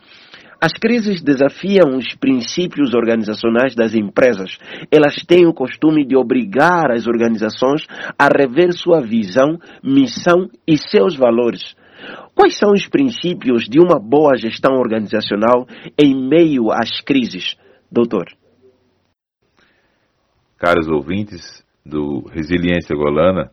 As 0.63 0.73
crises 0.73 1.23
desafiam 1.23 1.97
os 1.97 2.13
princípios 2.13 2.93
organizacionais 2.93 3.73
das 3.73 3.95
empresas. 3.95 4.59
Elas 4.91 5.15
têm 5.25 5.47
o 5.47 5.53
costume 5.55 6.05
de 6.05 6.15
obrigar 6.15 6.91
as 6.91 7.07
organizações 7.07 7.87
a 8.15 8.27
rever 8.27 8.71
sua 8.71 9.01
visão, 9.01 9.57
missão 9.83 10.47
e 10.67 10.77
seus 10.77 11.15
valores. 11.15 11.75
Quais 12.35 12.59
são 12.59 12.73
os 12.73 12.87
princípios 12.87 13.63
de 13.63 13.79
uma 13.79 13.99
boa 13.99 14.37
gestão 14.37 14.75
organizacional 14.75 15.65
em 15.97 16.13
meio 16.13 16.71
às 16.71 17.01
crises, 17.01 17.55
doutor? 17.91 18.25
Caros 20.59 20.87
ouvintes 20.87 21.65
do 21.83 22.23
Resiliência 22.31 22.95
Golana, 22.95 23.49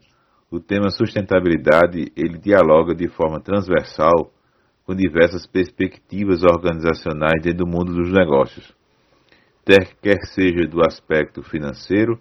o 0.51 0.61
tema 0.61 0.91
sustentabilidade 0.91 2.13
ele 2.15 2.37
dialoga 2.39 2.95
de 2.95 3.09
forma 3.09 3.41
transversal 3.41 4.31
com 4.89 4.95
diversas 4.95 5.47
perspectivas 5.47 6.43
organizacionais 6.43 7.43
dentro 7.43 7.59
do 7.59 7.67
mundo 7.67 7.93
dos 7.93 8.11
negócios, 8.11 8.75
quer 10.01 10.17
seja 10.33 10.67
do 10.67 10.81
aspecto 10.81 11.43
financeiro, 11.43 12.19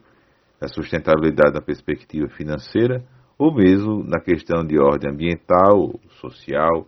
a 0.59 0.67
sustentabilidade 0.67 1.53
da 1.53 1.61
perspectiva 1.61 2.27
financeira, 2.27 3.01
ou 3.37 3.55
mesmo 3.55 4.03
na 4.03 4.19
questão 4.19 4.65
de 4.65 4.77
ordem 4.77 5.09
ambiental, 5.09 5.97
social, 6.19 6.85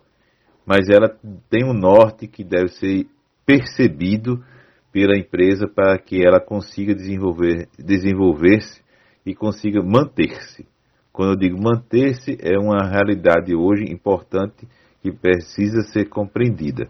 mas 0.65 0.89
ela 0.89 1.17
tem 1.49 1.63
um 1.63 1.73
norte 1.73 2.27
que 2.27 2.43
deve 2.43 2.67
ser 2.73 3.07
percebido 3.45 4.43
pela 4.91 5.17
empresa 5.17 5.65
para 5.65 5.97
que 5.97 6.21
ela 6.21 6.41
consiga 6.41 6.93
desenvolver, 6.93 7.69
desenvolver-se 7.79 8.83
e 9.25 9.33
consiga 9.33 9.81
manter-se. 9.81 10.67
Quando 11.13 11.35
eu 11.35 11.37
digo 11.37 11.57
manter-se, 11.57 12.37
é 12.41 12.59
uma 12.59 12.85
realidade 12.85 13.55
hoje 13.55 13.85
importante 13.89 14.67
que 15.01 15.11
precisa 15.11 15.81
ser 15.91 16.05
compreendida. 16.09 16.87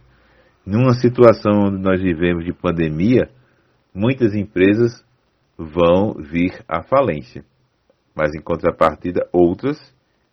Numa 0.66 0.94
situação 0.94 1.68
onde 1.68 1.82
nós 1.82 2.02
vivemos 2.02 2.46
de 2.46 2.54
pandemia, 2.54 3.30
muitas 3.94 4.36
empresas 4.36 5.04
vão 5.58 6.14
vir 6.14 6.64
à 6.68 6.84
falência, 6.84 7.44
mas 8.16 8.34
em 8.34 8.42
contrapartida 8.42 9.28
outras 9.34 9.78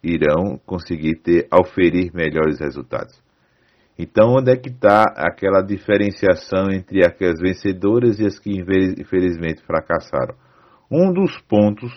irão 0.03 0.59
conseguir 0.65 1.17
ter, 1.17 1.49
oferir 1.53 2.13
melhores 2.15 2.61
resultados. 2.61 3.21
Então, 3.99 4.35
onde 4.39 4.53
é 4.53 4.57
que 4.57 4.69
está 4.69 5.05
aquela 5.17 5.63
diferenciação 5.63 6.71
entre 6.71 7.01
as 7.05 7.41
vencedoras 7.41 8.21
e 8.21 8.27
as 8.27 8.39
que 8.39 8.51
infelizmente 8.51 9.63
fracassaram? 9.65 10.35
Um 10.91 11.13
dos 11.13 11.41
pontos 11.49 11.91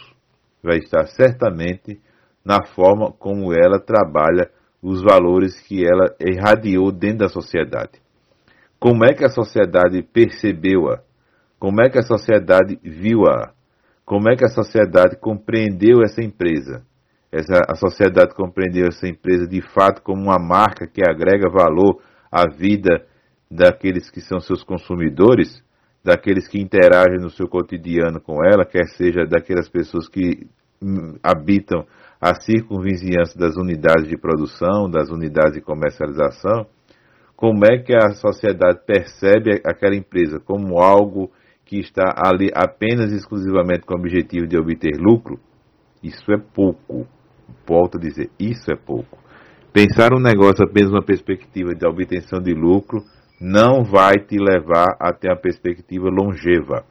vai 0.64 0.78
estar 0.78 1.06
certamente 1.08 2.00
na 2.44 2.66
forma 2.66 3.12
como 3.12 3.54
ela 3.54 3.80
trabalha 3.80 4.50
os 4.82 5.02
valores 5.02 5.60
que 5.62 5.86
ela 5.86 6.16
irradiou 6.20 6.92
dentro 6.92 7.20
da 7.20 7.30
sociedade. 7.30 8.02
Como 8.80 9.04
é 9.04 9.14
que 9.14 9.26
a 9.26 9.30
sociedade 9.30 10.02
percebeu-a? 10.02 11.02
Como 11.60 11.82
é 11.82 11.90
que 11.90 12.00
a 12.00 12.04
sociedade 12.04 12.80
viu-a? 12.82 13.52
Como 14.06 14.30
é 14.30 14.36
que 14.36 14.46
a 14.46 14.50
sociedade 14.50 15.18
compreendeu 15.18 16.02
essa 16.02 16.24
empresa? 16.24 16.82
Essa, 17.32 17.62
a 17.68 17.76
sociedade 17.76 18.34
compreendeu 18.34 18.88
essa 18.88 19.08
empresa 19.08 19.46
de 19.46 19.62
fato 19.62 20.02
como 20.02 20.24
uma 20.24 20.40
marca 20.40 20.88
que 20.88 21.02
agrega 21.08 21.50
valor 21.50 22.02
à 22.32 22.50
vida 22.50 23.06
daqueles 23.52 24.10
que 24.10 24.22
são 24.22 24.40
seus 24.40 24.64
consumidores, 24.64 25.62
daqueles 26.04 26.48
que 26.48 26.60
interagem 26.60 27.20
no 27.20 27.30
seu 27.30 27.48
cotidiano 27.48 28.20
com 28.22 28.44
ela, 28.44 28.66
quer 28.66 28.88
seja 28.88 29.26
daquelas 29.26 29.70
pessoas 29.70 30.08
que 30.08 30.48
hum, 30.82 31.18
habitam 31.22 31.86
a 32.20 32.36
circunvizinhança 32.42 33.38
das 33.38 33.56
unidades 33.56 34.08
de 34.08 34.18
produção, 34.18 34.90
das 34.90 35.10
unidades 35.10 35.54
de 35.54 35.62
comercialização, 35.62 36.68
como 37.36 37.64
é 37.66 37.78
que 37.78 37.96
a 37.96 38.12
sociedade 38.12 38.82
percebe 38.86 39.62
aquela 39.64 39.96
empresa 39.96 40.42
como 40.42 40.80
algo 40.80 41.32
que 41.64 41.80
está 41.80 42.14
ali 42.18 42.52
apenas 42.54 43.14
exclusivamente 43.14 43.86
com 43.86 43.94
o 43.94 43.98
objetivo 43.98 44.46
de 44.46 44.58
obter 44.58 44.98
lucro? 45.00 45.40
Isso 46.04 46.32
é 46.34 46.38
pouco. 46.38 47.08
Volto 47.66 47.98
a 47.98 48.02
dizer, 48.02 48.30
isso 48.38 48.70
é 48.72 48.76
pouco. 48.76 49.18
Pensar 49.72 50.14
um 50.14 50.20
negócio 50.20 50.66
apenas 50.66 50.92
uma 50.92 51.04
perspectiva 51.04 51.74
de 51.74 51.88
obtenção 51.88 52.42
de 52.42 52.54
lucro 52.54 53.04
não 53.40 53.84
vai 53.86 54.16
te 54.16 54.38
levar 54.38 54.98
até 55.00 55.32
a 55.32 55.36
perspectiva 55.36 56.10
longeva. 56.10 56.84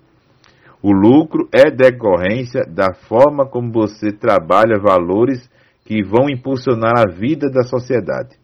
O 0.83 0.93
lucro 0.93 1.49
é 1.53 1.71
decorrência 1.71 2.65
da 2.65 2.95
forma 2.95 3.47
como 3.47 3.73
você 3.73 4.13
trabalha 4.13 4.79
valores 4.79 5.51
que 5.85 6.03
vão 6.03 6.29
impulsionar 6.31 6.93
a 6.99 7.11
vida 7.11 7.51
da 7.51 7.63
sociedade. 7.63 8.37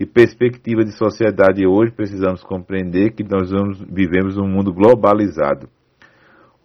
E 0.00 0.06
perspectiva 0.06 0.84
de 0.84 0.92
sociedade 0.92 1.66
hoje, 1.66 1.92
precisamos 1.92 2.42
compreender 2.42 3.12
que 3.12 3.22
nós 3.22 3.50
vamos, 3.50 3.80
vivemos 3.80 4.36
num 4.36 4.48
mundo 4.48 4.72
globalizado. 4.72 5.68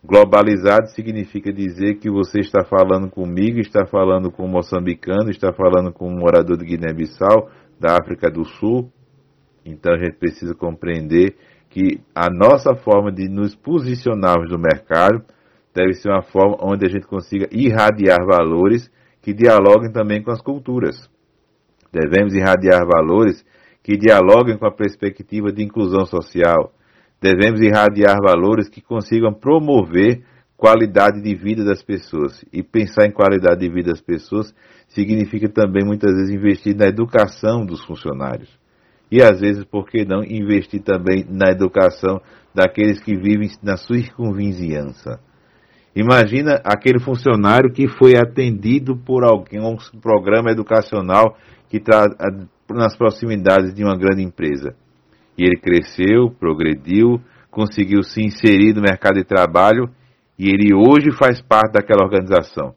Globalizado 0.03 0.89
significa 0.89 1.51
dizer 1.51 1.95
que 1.95 2.09
você 2.09 2.39
está 2.39 2.63
falando 2.63 3.09
comigo, 3.09 3.59
está 3.59 3.85
falando 3.85 4.29
com 4.31 4.45
um 4.45 4.49
moçambicano, 4.49 5.29
está 5.29 5.53
falando 5.53 5.93
com 5.93 6.07
um 6.07 6.19
morador 6.19 6.57
de 6.57 6.65
Guiné-Bissau, 6.65 7.49
da 7.79 7.97
África 8.01 8.29
do 8.29 8.43
Sul. 8.43 8.91
Então 9.65 9.93
a 9.93 9.97
gente 9.97 10.17
precisa 10.17 10.53
compreender 10.53 11.35
que 11.73 11.99
a 12.13 12.29
nossa 12.29 12.75
forma 12.75 13.11
de 13.11 13.27
nos 13.27 13.55
posicionarmos 13.55 14.51
no 14.51 14.59
mercado 14.59 15.23
deve 15.73 15.93
ser 15.93 16.09
uma 16.09 16.21
forma 16.21 16.55
onde 16.61 16.85
a 16.85 16.89
gente 16.89 17.07
consiga 17.07 17.47
irradiar 17.51 18.19
valores 18.23 18.91
que 19.23 19.33
dialoguem 19.33 19.91
também 19.91 20.21
com 20.21 20.29
as 20.29 20.39
culturas. 20.39 21.09
Devemos 21.91 22.35
irradiar 22.35 22.85
valores 22.85 23.43
que 23.81 23.97
dialoguem 23.97 24.55
com 24.55 24.67
a 24.67 24.71
perspectiva 24.71 25.51
de 25.51 25.63
inclusão 25.63 26.05
social. 26.05 26.71
Devemos 27.19 27.59
irradiar 27.59 28.17
valores 28.21 28.69
que 28.69 28.79
consigam 28.79 29.33
promover 29.33 30.23
qualidade 30.55 31.23
de 31.23 31.33
vida 31.33 31.65
das 31.65 31.81
pessoas. 31.81 32.45
E 32.53 32.61
pensar 32.61 33.07
em 33.07 33.11
qualidade 33.11 33.61
de 33.61 33.73
vida 33.73 33.89
das 33.89 34.01
pessoas 34.01 34.53
significa 34.89 35.49
também 35.49 35.83
muitas 35.83 36.11
vezes 36.11 36.29
investir 36.29 36.75
na 36.75 36.85
educação 36.85 37.65
dos 37.65 37.83
funcionários 37.83 38.61
e 39.13 39.21
às 39.21 39.41
vezes, 39.41 39.63
por 39.63 39.87
que 39.87 40.03
não, 40.03 40.23
investir 40.23 40.81
também 40.81 41.23
na 41.29 41.51
educação 41.51 42.19
daqueles 42.51 42.99
que 42.99 43.15
vivem 43.15 43.47
na 43.61 43.77
circunvizinhança. 43.77 45.19
Imagina 45.95 46.59
aquele 46.65 46.99
funcionário 46.99 47.71
que 47.71 47.87
foi 47.87 48.17
atendido 48.17 48.97
por 48.97 49.23
alguém, 49.23 49.61
um 49.61 49.77
programa 50.01 50.49
educacional 50.49 51.37
que 51.69 51.77
está 51.77 52.07
nas 52.71 52.97
proximidades 52.97 53.75
de 53.75 53.83
uma 53.83 53.95
grande 53.95 54.23
empresa. 54.23 54.73
E 55.37 55.45
ele 55.45 55.57
cresceu, 55.57 56.31
progrediu, 56.31 57.21
conseguiu 57.51 58.01
se 58.01 58.19
inserir 58.19 58.73
no 58.73 58.81
mercado 58.81 59.19
de 59.19 59.23
trabalho 59.23 59.87
e 60.39 60.49
ele 60.49 60.73
hoje 60.73 61.11
faz 61.11 61.39
parte 61.39 61.73
daquela 61.73 62.03
organização. 62.03 62.73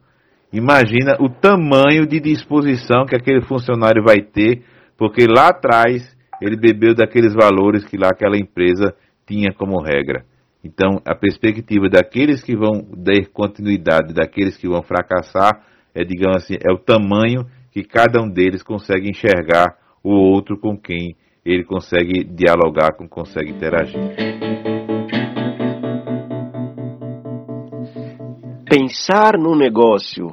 Imagina 0.52 1.16
o 1.18 1.30
tamanho 1.30 2.06
de 2.06 2.20
disposição 2.20 3.06
que 3.06 3.16
aquele 3.16 3.40
funcionário 3.46 4.04
vai 4.04 4.20
ter, 4.20 4.62
porque 4.98 5.26
lá 5.26 5.48
atrás 5.48 6.14
ele 6.40 6.56
bebeu 6.56 6.94
daqueles 6.94 7.34
valores 7.34 7.84
que 7.84 7.96
lá 7.96 8.08
aquela 8.08 8.36
empresa 8.36 8.94
tinha 9.26 9.52
como 9.52 9.82
regra. 9.82 10.24
Então, 10.64 11.00
a 11.06 11.14
perspectiva 11.14 11.88
daqueles 11.88 12.42
que 12.42 12.56
vão 12.56 12.84
dar 12.96 13.26
continuidade, 13.32 14.12
daqueles 14.12 14.56
que 14.56 14.68
vão 14.68 14.82
fracassar, 14.82 15.62
é, 15.94 16.04
digamos 16.04 16.38
assim, 16.38 16.54
é 16.54 16.72
o 16.72 16.78
tamanho 16.78 17.46
que 17.70 17.84
cada 17.84 18.22
um 18.22 18.28
deles 18.28 18.62
consegue 18.62 19.08
enxergar 19.08 19.76
o 20.02 20.10
outro 20.10 20.58
com 20.58 20.76
quem 20.76 21.16
ele 21.44 21.64
consegue 21.64 22.24
dialogar, 22.24 22.96
com 22.96 23.08
consegue 23.08 23.50
interagir. 23.50 24.00
Pensar 28.68 29.38
no 29.38 29.56
negócio 29.56 30.26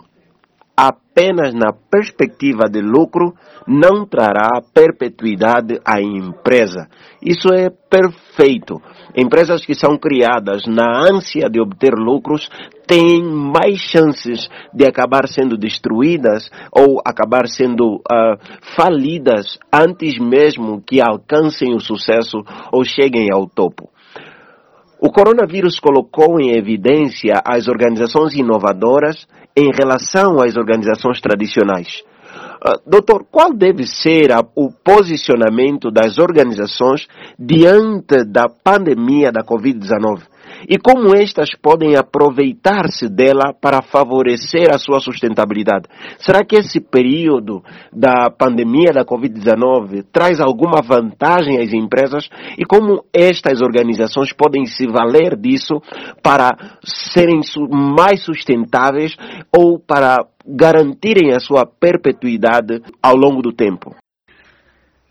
apenas 1.13 1.53
na 1.53 1.71
perspectiva 1.71 2.67
de 2.67 2.81
lucro 2.81 3.35
não 3.67 4.05
trará 4.05 4.49
perpetuidade 4.73 5.79
à 5.85 6.01
empresa. 6.01 6.87
Isso 7.21 7.53
é 7.53 7.69
perfeito. 7.69 8.81
Empresas 9.15 9.63
que 9.63 9.75
são 9.75 9.95
criadas 9.95 10.63
na 10.65 11.05
ânsia 11.07 11.47
de 11.49 11.61
obter 11.61 11.93
lucros 11.93 12.49
têm 12.87 13.23
mais 13.23 13.79
chances 13.79 14.49
de 14.73 14.85
acabar 14.85 15.27
sendo 15.27 15.55
destruídas 15.55 16.49
ou 16.71 16.99
acabar 17.05 17.47
sendo 17.47 17.97
uh, 17.97 18.35
falidas 18.75 19.59
antes 19.71 20.17
mesmo 20.19 20.81
que 20.81 20.99
alcancem 20.99 21.75
o 21.75 21.79
sucesso 21.79 22.43
ou 22.71 22.83
cheguem 22.83 23.27
ao 23.31 23.47
topo. 23.47 23.92
O 25.05 25.11
coronavírus 25.11 25.81
colocou 25.81 26.39
em 26.39 26.57
evidência 26.57 27.33
as 27.45 27.67
organizações 27.67 28.33
inovadoras 28.35 29.27
em 29.53 29.69
relação 29.77 30.39
às 30.39 30.55
organizações 30.55 31.19
tradicionais. 31.19 32.01
Uh, 32.65 32.89
doutor, 32.89 33.25
qual 33.29 33.53
deve 33.53 33.85
ser 33.85 34.31
a, 34.31 34.39
o 34.55 34.71
posicionamento 34.71 35.91
das 35.91 36.17
organizações 36.17 37.05
diante 37.37 38.23
da 38.23 38.47
pandemia 38.47 39.29
da 39.29 39.43
Covid-19? 39.43 40.21
E 40.67 40.77
como 40.77 41.15
estas 41.15 41.49
podem 41.61 41.95
aproveitar-se 41.95 43.09
dela 43.09 43.53
para 43.53 43.81
favorecer 43.81 44.69
a 44.73 44.77
sua 44.77 44.99
sustentabilidade. 44.99 45.87
Será 46.19 46.43
que 46.43 46.55
esse 46.55 46.79
período 46.79 47.63
da 47.91 48.29
pandemia 48.29 48.91
da 48.93 49.05
Covid-19 49.05 50.05
traz 50.11 50.39
alguma 50.39 50.81
vantagem 50.81 51.59
às 51.59 51.73
empresas 51.73 52.29
e 52.57 52.65
como 52.65 53.03
estas 53.13 53.61
organizações 53.61 54.33
podem 54.33 54.65
se 54.65 54.87
valer 54.87 55.35
disso 55.35 55.81
para 56.21 56.51
serem 56.83 57.41
mais 57.69 58.23
sustentáveis 58.23 59.15
ou 59.55 59.79
para 59.79 60.25
garantirem 60.45 61.31
a 61.31 61.39
sua 61.39 61.65
perpetuidade 61.65 62.81
ao 63.01 63.15
longo 63.15 63.41
do 63.41 63.53
tempo? 63.53 63.95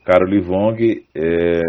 Caro 0.04 0.26
Livong, 0.26 1.04
é, 1.14 1.60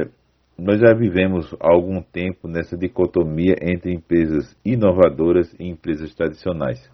nós 0.57 0.79
já 0.79 0.93
vivemos 0.93 1.53
há 1.59 1.71
algum 1.71 2.01
tempo 2.01 2.47
nessa 2.47 2.77
dicotomia 2.77 3.55
entre 3.61 3.91
empresas 3.91 4.55
inovadoras 4.63 5.53
e 5.59 5.67
empresas 5.67 6.13
tradicionais. 6.13 6.89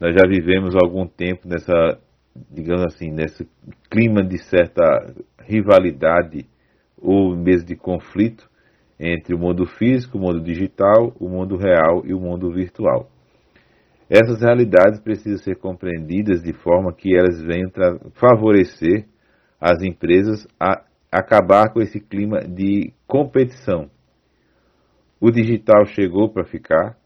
Nós 0.00 0.14
já 0.14 0.28
vivemos 0.28 0.74
há 0.74 0.80
algum 0.82 1.06
tempo 1.06 1.46
nessa, 1.46 1.98
digamos 2.50 2.84
assim, 2.86 3.10
nesse 3.10 3.48
clima 3.88 4.22
de 4.24 4.38
certa 4.38 4.82
rivalidade 5.38 6.44
ou 7.00 7.36
mesmo 7.36 7.66
de 7.68 7.76
conflito 7.76 8.50
entre 8.98 9.34
o 9.34 9.38
mundo 9.38 9.64
físico, 9.64 10.18
o 10.18 10.20
mundo 10.20 10.40
digital, 10.40 11.12
o 11.20 11.28
mundo 11.28 11.56
real 11.56 12.02
e 12.04 12.12
o 12.12 12.20
mundo 12.20 12.50
virtual. 12.50 13.08
Essas 14.10 14.42
realidades 14.42 15.00
precisam 15.00 15.38
ser 15.38 15.56
compreendidas 15.56 16.42
de 16.42 16.52
forma 16.52 16.92
que 16.92 17.16
elas 17.16 17.40
venham 17.40 17.70
favorecer 18.14 19.06
as 19.60 19.82
empresas 19.82 20.46
a 20.60 20.84
acabar 21.12 21.70
com 21.70 21.82
esse 21.82 22.00
clima 22.00 22.40
de 22.40 22.94
competição. 23.06 23.90
O 25.20 25.30
digital 25.30 25.84
chegou 25.84 26.30
para 26.30 26.44
ficar, 26.44 26.96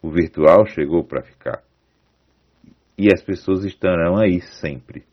o 0.00 0.10
virtual 0.10 0.66
chegou 0.66 1.04
para 1.04 1.22
ficar. 1.22 1.62
E 2.96 3.12
as 3.12 3.22
pessoas 3.22 3.64
estarão 3.64 4.16
aí 4.16 4.40
sempre. 4.40 5.04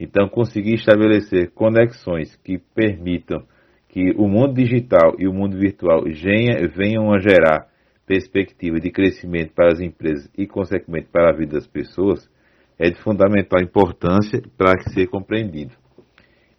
Então, 0.00 0.28
conseguir 0.28 0.74
estabelecer 0.74 1.50
conexões 1.52 2.34
que 2.36 2.58
permitam 2.74 3.46
que 3.88 4.10
o 4.16 4.26
mundo 4.26 4.54
digital 4.54 5.14
e 5.18 5.28
o 5.28 5.32
mundo 5.32 5.56
virtual 5.56 6.02
venham 6.74 7.12
a 7.12 7.20
gerar 7.20 7.68
perspectiva 8.04 8.80
de 8.80 8.90
crescimento 8.90 9.52
para 9.54 9.72
as 9.72 9.80
empresas 9.80 10.28
e, 10.36 10.46
consequentemente, 10.46 11.08
para 11.12 11.30
a 11.30 11.36
vida 11.36 11.52
das 11.52 11.66
pessoas, 11.66 12.28
é 12.76 12.90
de 12.90 13.00
fundamental 13.02 13.62
importância 13.62 14.42
para 14.58 14.80
ser 14.92 15.06
compreendido. 15.06 15.83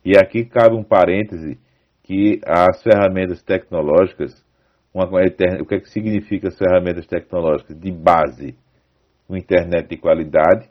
E 0.05 0.15
aqui 0.15 0.45
cabe 0.45 0.75
um 0.75 0.83
parêntese 0.83 1.57
que 2.03 2.39
as 2.45 2.83
ferramentas 2.83 3.41
tecnológicas, 3.41 4.45
uma, 4.93 5.05
o 5.05 5.65
que, 5.65 5.75
é 5.75 5.79
que 5.79 5.89
significa 5.89 6.49
as 6.49 6.57
ferramentas 6.57 7.07
tecnológicas? 7.07 7.75
De 7.75 7.91
base, 7.91 8.55
uma 9.27 9.39
internet 9.39 9.89
de 9.89 9.97
qualidade, 9.97 10.69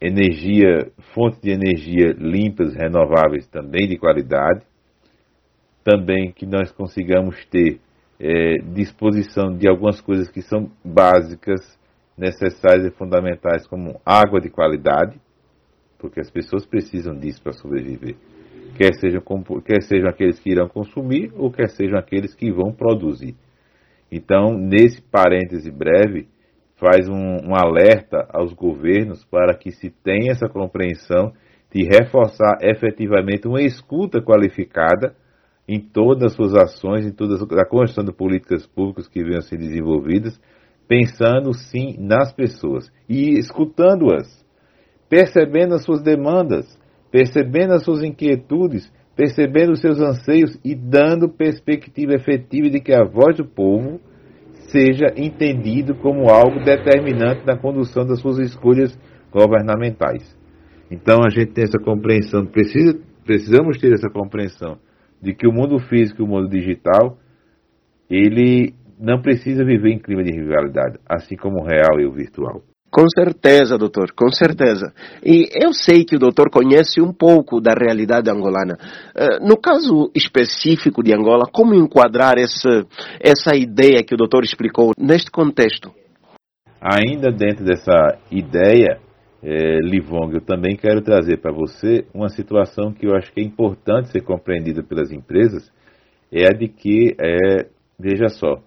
energia, 0.00 0.92
fontes 1.12 1.40
de 1.40 1.50
energia 1.50 2.14
limpas, 2.16 2.72
renováveis 2.76 3.48
também 3.48 3.88
de 3.88 3.98
qualidade, 3.98 4.64
também 5.82 6.30
que 6.30 6.46
nós 6.46 6.70
consigamos 6.70 7.44
ter 7.46 7.80
é, 8.20 8.58
disposição 8.74 9.56
de 9.56 9.68
algumas 9.68 10.00
coisas 10.00 10.30
que 10.30 10.42
são 10.42 10.70
básicas, 10.84 11.76
necessárias 12.16 12.86
e 12.86 12.96
fundamentais, 12.96 13.66
como 13.66 14.00
água 14.06 14.40
de 14.40 14.50
qualidade, 14.50 15.20
porque 15.98 16.20
as 16.20 16.30
pessoas 16.30 16.64
precisam 16.64 17.14
disso 17.14 17.42
para 17.42 17.52
sobreviver. 17.52 18.16
Quer 18.76 18.94
sejam, 18.94 19.22
quer 19.64 19.82
sejam 19.82 20.08
aqueles 20.08 20.38
que 20.38 20.50
irão 20.50 20.68
consumir 20.68 21.32
ou 21.36 21.50
quer 21.50 21.68
sejam 21.68 21.98
aqueles 21.98 22.34
que 22.34 22.52
vão 22.52 22.72
produzir. 22.72 23.34
Então, 24.10 24.56
nesse 24.56 25.02
parêntese 25.02 25.70
breve, 25.70 26.28
faz 26.76 27.08
um, 27.08 27.48
um 27.48 27.54
alerta 27.54 28.26
aos 28.32 28.52
governos 28.52 29.24
para 29.24 29.54
que 29.54 29.72
se 29.72 29.90
tenha 29.90 30.30
essa 30.30 30.48
compreensão 30.48 31.32
de 31.74 31.84
reforçar 31.84 32.58
efetivamente 32.62 33.46
uma 33.46 33.60
escuta 33.60 34.22
qualificada 34.22 35.14
em 35.66 35.80
todas 35.80 36.24
as 36.24 36.32
suas 36.34 36.54
ações, 36.54 37.04
em 37.04 37.12
toda 37.12 37.34
a 37.60 37.68
construção 37.68 38.04
de 38.04 38.12
políticas 38.12 38.66
públicas 38.66 39.06
que 39.06 39.22
venham 39.22 39.38
a 39.38 39.42
ser 39.42 39.58
desenvolvidas, 39.58 40.40
pensando 40.86 41.52
sim 41.52 41.96
nas 41.98 42.32
pessoas 42.32 42.90
e 43.06 43.38
escutando-as 43.38 44.47
percebendo 45.08 45.74
as 45.74 45.84
suas 45.84 46.02
demandas, 46.02 46.66
percebendo 47.10 47.74
as 47.74 47.84
suas 47.84 48.02
inquietudes, 48.02 48.92
percebendo 49.16 49.72
os 49.72 49.80
seus 49.80 50.00
anseios 50.00 50.58
e 50.64 50.74
dando 50.74 51.28
perspectiva 51.28 52.14
efetiva 52.14 52.70
de 52.70 52.80
que 52.80 52.92
a 52.92 53.04
voz 53.04 53.36
do 53.36 53.44
povo 53.44 54.00
seja 54.70 55.06
entendido 55.16 55.94
como 55.96 56.28
algo 56.28 56.62
determinante 56.62 57.44
na 57.44 57.56
condução 57.56 58.06
das 58.06 58.20
suas 58.20 58.38
escolhas 58.38 58.96
governamentais. 59.32 60.36
Então 60.90 61.18
a 61.24 61.30
gente 61.30 61.52
tem 61.52 61.64
essa 61.64 61.78
compreensão, 61.78 62.46
precisa, 62.46 62.98
precisamos 63.24 63.78
ter 63.78 63.92
essa 63.92 64.08
compreensão 64.08 64.78
de 65.20 65.34
que 65.34 65.46
o 65.46 65.52
mundo 65.52 65.78
físico 65.78 66.22
e 66.22 66.24
o 66.24 66.28
mundo 66.28 66.48
digital, 66.48 67.18
ele 68.08 68.74
não 68.98 69.20
precisa 69.20 69.64
viver 69.64 69.90
em 69.90 69.98
clima 69.98 70.22
de 70.22 70.32
rivalidade, 70.32 70.98
assim 71.08 71.36
como 71.36 71.60
o 71.60 71.66
real 71.66 72.00
e 72.00 72.06
o 72.06 72.12
virtual. 72.12 72.62
Com 72.90 73.06
certeza, 73.10 73.76
doutor, 73.76 74.12
com 74.12 74.30
certeza. 74.30 74.92
E 75.22 75.48
eu 75.54 75.72
sei 75.74 76.04
que 76.04 76.16
o 76.16 76.18
doutor 76.18 76.50
conhece 76.50 77.02
um 77.02 77.12
pouco 77.12 77.60
da 77.60 77.74
realidade 77.74 78.30
angolana. 78.30 78.78
Eh, 79.14 79.38
no 79.40 79.58
caso 79.58 80.10
específico 80.14 81.02
de 81.02 81.12
Angola, 81.12 81.44
como 81.52 81.74
enquadrar 81.74 82.38
essa, 82.38 82.86
essa 83.20 83.54
ideia 83.54 84.02
que 84.02 84.14
o 84.14 84.16
doutor 84.16 84.42
explicou 84.42 84.92
neste 84.98 85.30
contexto? 85.30 85.92
Ainda 86.80 87.30
dentro 87.30 87.64
dessa 87.64 88.18
ideia, 88.30 88.98
é, 89.42 89.78
Livong, 89.80 90.32
eu 90.34 90.40
também 90.40 90.74
quero 90.74 91.02
trazer 91.02 91.38
para 91.38 91.52
você 91.52 92.06
uma 92.14 92.28
situação 92.28 92.92
que 92.92 93.06
eu 93.06 93.14
acho 93.14 93.32
que 93.32 93.40
é 93.40 93.44
importante 93.44 94.10
ser 94.10 94.22
compreendida 94.22 94.82
pelas 94.82 95.12
empresas, 95.12 95.70
é 96.32 96.46
a 96.46 96.50
de 96.50 96.68
que, 96.68 97.14
é, 97.20 97.66
veja 97.98 98.28
só, 98.28 98.62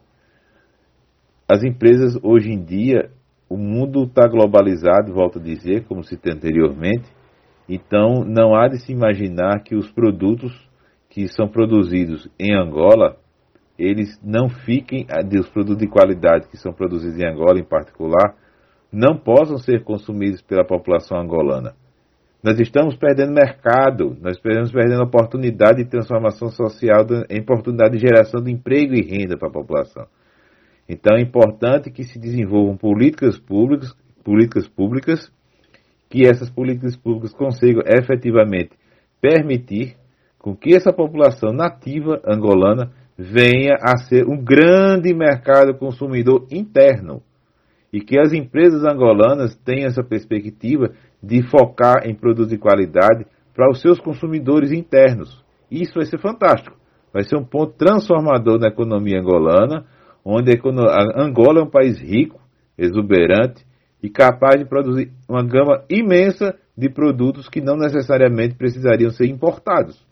as 1.48 1.64
empresas 1.64 2.18
hoje 2.24 2.50
em 2.50 2.64
dia 2.64 3.10
o 3.52 3.58
mundo 3.58 4.04
está 4.04 4.30
globalizado, 4.30 5.14
volto 5.14 5.38
a 5.38 5.42
dizer, 5.42 5.84
como 5.84 6.06
citei 6.06 6.32
anteriormente, 6.32 7.04
então 7.68 8.24
não 8.24 8.56
há 8.56 8.70
de 8.70 8.80
se 8.80 8.94
imaginar 8.94 9.62
que 9.62 9.76
os 9.76 9.92
produtos 9.92 10.54
que 11.10 11.28
são 11.28 11.50
produzidos 11.50 12.30
em 12.40 12.56
Angola, 12.56 13.18
eles 13.78 14.18
não 14.24 14.48
fiquem, 14.48 15.06
os 15.38 15.50
produtos 15.50 15.80
de 15.80 15.90
qualidade 15.90 16.48
que 16.48 16.56
são 16.56 16.72
produzidos 16.72 17.20
em 17.20 17.28
Angola 17.28 17.60
em 17.60 17.66
particular, 17.66 18.36
não 18.90 19.18
possam 19.18 19.58
ser 19.58 19.84
consumidos 19.84 20.42
pela 20.42 20.64
população 20.66 21.20
angolana. 21.20 21.74
Nós 22.42 22.58
estamos 22.58 22.96
perdendo 22.96 23.34
mercado, 23.34 24.16
nós 24.22 24.38
estamos 24.38 24.72
perdendo 24.72 25.04
oportunidade 25.04 25.84
de 25.84 25.90
transformação 25.90 26.48
social, 26.48 27.06
em 27.30 27.42
oportunidade 27.42 27.98
de 27.98 28.08
geração 28.08 28.42
de 28.42 28.50
emprego 28.50 28.94
e 28.94 29.02
renda 29.02 29.38
para 29.38 29.50
a 29.50 29.52
população. 29.52 30.08
Então 30.88 31.18
é 31.18 31.22
importante 31.22 31.92
que 31.92 32.04
se 32.04 32.20
desenvolvam 32.20 32.76
políticas 32.78 33.40
públicas, 33.40 33.96
políticas 34.24 34.68
públicas, 34.68 35.32
que 36.10 36.28
essas 36.28 36.50
políticas 36.50 36.96
públicas 36.98 37.34
consigam 37.34 37.82
efetivamente 37.86 38.72
permitir 39.22 39.96
com 40.38 40.56
que 40.56 40.76
essa 40.76 40.92
população 40.92 41.54
nativa 41.54 42.20
angolana 42.26 42.92
venha 43.18 43.76
a 43.80 43.98
ser 43.98 44.28
um 44.28 44.44
grande 44.44 45.14
mercado 45.14 45.78
consumidor 45.78 46.48
interno 46.52 47.22
e 47.94 48.02
que 48.02 48.20
as 48.20 48.34
empresas 48.34 48.84
angolanas 48.84 49.56
tenham 49.64 49.88
essa 49.88 50.04
perspectiva 50.04 50.92
de 51.22 51.44
focar 51.44 52.08
em 52.08 52.16
produtos 52.16 52.50
de 52.50 52.58
qualidade 52.58 53.26
para 53.54 53.70
os 53.70 53.82
seus 53.82 54.00
consumidores 54.00 54.72
internos. 54.72 55.44
Isso 55.70 55.94
vai 55.96 56.06
ser 56.06 56.20
fantástico. 56.20 56.76
Vai 57.14 57.24
ser 57.24 57.38
um 57.38 57.44
ponto 57.44 57.74
transformador 57.74 58.58
na 58.58 58.70
economia 58.70 59.20
angolana, 59.20 59.86
onde 60.24 60.52
a 60.52 61.22
Angola 61.22 61.60
é 61.60 61.64
um 61.64 61.70
país 61.70 62.00
rico, 62.00 62.40
exuberante 62.78 63.66
e 64.02 64.10
capaz 64.10 64.60
de 64.60 64.66
produzir 64.66 65.12
uma 65.28 65.44
gama 65.44 65.84
imensa 65.90 66.56
de 66.78 66.90
produtos 66.90 67.48
que 67.48 67.62
não 67.62 67.76
necessariamente 67.78 68.56
precisariam 68.56 69.12
ser 69.12 69.28
importados. 69.28 70.04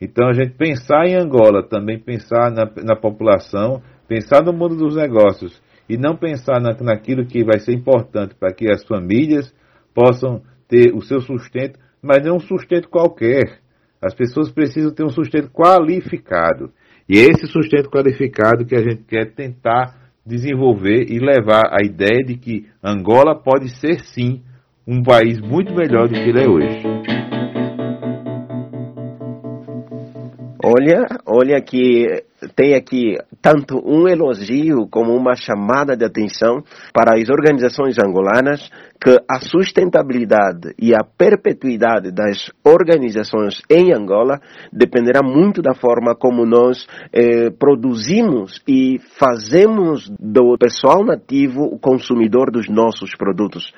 Então 0.00 0.28
a 0.28 0.32
gente 0.32 0.54
pensar 0.54 1.06
em 1.06 1.16
Angola, 1.16 1.62
também 1.62 1.98
pensar 1.98 2.50
na, 2.50 2.70
na 2.84 2.96
população, 2.96 3.82
pensar 4.06 4.44
no 4.44 4.52
mundo 4.52 4.76
dos 4.76 4.94
negócios 4.94 5.60
e 5.88 5.96
não 5.96 6.16
pensar 6.16 6.60
na, 6.60 6.72
naquilo 6.80 7.26
que 7.26 7.44
vai 7.44 7.58
ser 7.58 7.72
importante 7.72 8.34
para 8.34 8.52
que 8.52 8.70
as 8.70 8.84
famílias 8.84 9.52
possam 9.94 10.42
ter 10.68 10.94
o 10.94 11.00
seu 11.00 11.20
sustento, 11.20 11.78
mas 12.02 12.24
não 12.24 12.36
um 12.36 12.40
sustento 12.40 12.88
qualquer. 12.88 13.60
As 14.02 14.14
pessoas 14.14 14.52
precisam 14.52 14.92
ter 14.92 15.04
um 15.04 15.10
sustento 15.10 15.50
qualificado. 15.50 16.70
E 17.08 17.18
esse 17.18 17.46
sustento 17.46 17.88
qualificado 17.88 18.64
que 18.64 18.74
a 18.74 18.82
gente 18.82 19.04
quer 19.04 19.32
tentar 19.32 19.94
desenvolver 20.26 21.06
e 21.08 21.20
levar 21.20 21.70
a 21.70 21.84
ideia 21.84 22.24
de 22.24 22.36
que 22.36 22.66
Angola 22.82 23.34
pode 23.34 23.68
ser 23.78 24.00
sim 24.00 24.42
um 24.86 25.02
país 25.02 25.40
muito 25.40 25.72
melhor 25.72 26.08
do 26.08 26.14
que 26.14 26.28
ele 26.28 26.42
é 26.42 26.48
hoje. 26.48 27.35
Olha, 30.68 31.06
olha 31.24 31.62
que 31.62 32.24
tem 32.56 32.74
aqui 32.74 33.16
tanto 33.40 33.78
um 33.86 34.08
elogio 34.08 34.88
como 34.90 35.14
uma 35.14 35.36
chamada 35.36 35.96
de 35.96 36.04
atenção 36.04 36.60
para 36.92 37.14
as 37.14 37.28
organizações 37.28 37.96
angolanas 38.00 38.68
que 39.00 39.16
a 39.30 39.38
sustentabilidade 39.38 40.74
e 40.76 40.92
a 40.92 41.04
perpetuidade 41.04 42.10
das 42.10 42.50
organizações 42.64 43.62
em 43.70 43.94
Angola 43.94 44.40
dependerá 44.72 45.20
muito 45.22 45.62
da 45.62 45.72
forma 45.72 46.16
como 46.16 46.44
nós 46.44 46.84
eh, 47.12 47.50
produzimos 47.50 48.60
e 48.66 48.98
fazemos 49.20 50.10
do 50.18 50.58
pessoal 50.58 51.04
nativo 51.04 51.62
o 51.62 51.78
consumidor 51.78 52.50
dos 52.50 52.68
nossos 52.68 53.14
produtos. 53.16 53.72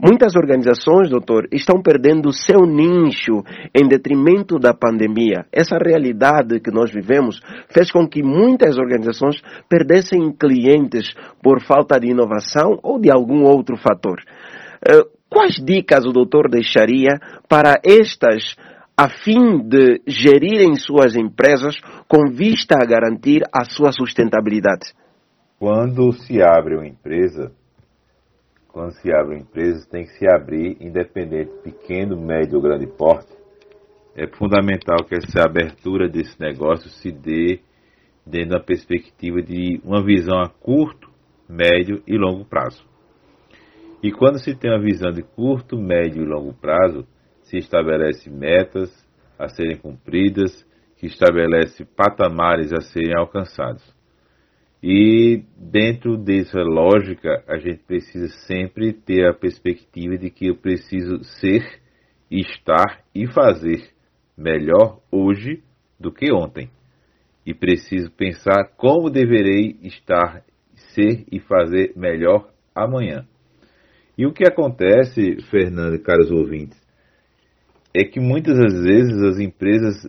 Muitas 0.00 0.36
organizações, 0.36 1.10
doutor, 1.10 1.48
estão 1.50 1.82
perdendo 1.82 2.32
seu 2.32 2.64
nicho 2.64 3.42
em 3.74 3.88
detrimento 3.88 4.56
da 4.56 4.72
pandemia. 4.72 5.44
Essa 5.52 5.76
realidade 5.76 6.60
que 6.60 6.70
nós 6.70 6.92
vivemos 6.92 7.40
fez 7.68 7.90
com 7.90 8.06
que 8.06 8.22
muitas 8.22 8.78
organizações 8.78 9.42
perdessem 9.68 10.30
clientes 10.30 11.12
por 11.42 11.60
falta 11.60 11.98
de 11.98 12.10
inovação 12.10 12.78
ou 12.80 13.00
de 13.00 13.10
algum 13.10 13.42
outro 13.42 13.76
fator. 13.76 14.22
Eh, 14.88 15.04
quais 15.28 15.56
dicas 15.56 16.06
o 16.06 16.12
doutor 16.12 16.48
deixaria 16.48 17.18
para 17.48 17.80
estas 17.84 18.54
a 18.96 19.08
fim 19.08 19.58
de 19.58 20.00
gerirem 20.06 20.76
suas 20.76 21.16
empresas 21.16 21.76
com 22.06 22.30
vista 22.30 22.76
a 22.80 22.86
garantir 22.86 23.42
a 23.52 23.64
sua 23.64 23.90
sustentabilidade? 23.90 24.92
Quando 25.58 26.12
se 26.12 26.40
abre 26.40 26.76
uma 26.76 26.86
empresa, 26.86 27.50
quando 28.68 28.92
se 28.92 29.10
abrem 29.12 29.40
empresas, 29.40 29.86
tem 29.86 30.04
que 30.04 30.12
se 30.12 30.26
abrir 30.28 30.76
independente, 30.80 31.50
pequeno, 31.62 32.20
médio 32.20 32.56
ou 32.56 32.62
grande 32.62 32.86
porte. 32.86 33.32
É 34.14 34.26
fundamental 34.26 35.04
que 35.04 35.14
essa 35.14 35.42
abertura 35.42 36.08
desse 36.08 36.38
negócio 36.40 36.88
se 36.90 37.10
dê 37.10 37.60
dentro 38.26 38.50
da 38.50 38.60
perspectiva 38.60 39.40
de 39.40 39.80
uma 39.82 40.04
visão 40.04 40.38
a 40.40 40.48
curto, 40.48 41.08
médio 41.48 42.02
e 42.06 42.16
longo 42.16 42.44
prazo. 42.44 42.84
E 44.02 44.12
quando 44.12 44.38
se 44.38 44.54
tem 44.54 44.70
uma 44.70 44.82
visão 44.82 45.10
de 45.10 45.22
curto, 45.22 45.76
médio 45.76 46.22
e 46.22 46.26
longo 46.26 46.52
prazo, 46.52 47.06
se 47.42 47.56
estabelece 47.56 48.30
metas 48.30 48.90
a 49.38 49.48
serem 49.48 49.76
cumpridas, 49.76 50.66
que 50.98 51.06
estabelece 51.06 51.84
patamares 51.84 52.72
a 52.72 52.80
serem 52.80 53.16
alcançados. 53.16 53.97
E 54.82 55.42
dentro 55.56 56.16
dessa 56.16 56.60
lógica, 56.62 57.42
a 57.48 57.58
gente 57.58 57.82
precisa 57.84 58.28
sempre 58.46 58.92
ter 58.92 59.26
a 59.26 59.34
perspectiva 59.34 60.16
de 60.16 60.30
que 60.30 60.46
eu 60.46 60.56
preciso 60.56 61.22
ser, 61.24 61.80
estar 62.30 63.02
e 63.14 63.26
fazer 63.26 63.90
melhor 64.36 65.00
hoje 65.10 65.62
do 65.98 66.12
que 66.12 66.32
ontem. 66.32 66.70
E 67.44 67.52
preciso 67.52 68.10
pensar 68.12 68.72
como 68.76 69.10
deverei 69.10 69.76
estar, 69.82 70.44
ser 70.94 71.24
e 71.32 71.40
fazer 71.40 71.92
melhor 71.96 72.48
amanhã. 72.74 73.26
E 74.16 74.26
o 74.26 74.32
que 74.32 74.44
acontece, 74.46 75.42
Fernando 75.50 75.96
e 75.96 75.98
caros 75.98 76.30
ouvintes, 76.30 76.78
é 77.94 78.04
que 78.04 78.20
muitas 78.20 78.56
das 78.56 78.80
vezes 78.84 79.22
as 79.22 79.38
empresas, 79.40 80.06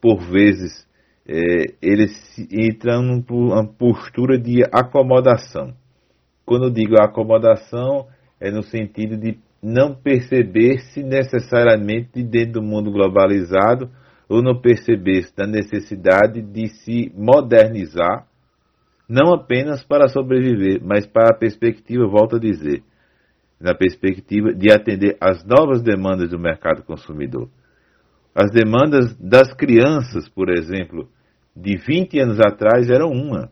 por 0.00 0.20
vezes, 0.30 0.85
é, 1.28 1.74
eles 1.82 2.12
entram 2.52 3.02
numa 3.02 3.66
postura 3.66 4.38
de 4.38 4.62
acomodação. 4.72 5.74
Quando 6.44 6.66
eu 6.66 6.70
digo 6.70 6.94
acomodação, 7.00 8.06
é 8.40 8.50
no 8.50 8.62
sentido 8.62 9.16
de 9.16 9.38
não 9.60 9.94
perceber-se 9.94 11.02
necessariamente 11.02 12.22
dentro 12.22 12.60
do 12.60 12.62
mundo 12.62 12.92
globalizado 12.92 13.90
ou 14.28 14.40
não 14.40 14.60
perceber-se 14.60 15.34
da 15.34 15.46
necessidade 15.46 16.40
de 16.40 16.68
se 16.68 17.12
modernizar, 17.16 18.26
não 19.08 19.34
apenas 19.34 19.84
para 19.84 20.08
sobreviver, 20.08 20.80
mas 20.84 21.06
para 21.06 21.30
a 21.30 21.38
perspectiva, 21.38 22.06
volto 22.06 22.36
a 22.36 22.40
dizer, 22.40 22.82
na 23.60 23.74
perspectiva 23.74 24.52
de 24.52 24.70
atender 24.70 25.16
às 25.20 25.44
novas 25.44 25.82
demandas 25.82 26.30
do 26.30 26.38
mercado 26.38 26.82
consumidor. 26.82 27.48
As 28.34 28.50
demandas 28.50 29.16
das 29.16 29.52
crianças, 29.54 30.28
por 30.28 30.50
exemplo, 30.50 31.08
de 31.56 31.76
20 31.78 32.20
anos 32.20 32.38
atrás 32.38 32.90
era 32.90 33.06
uma. 33.06 33.50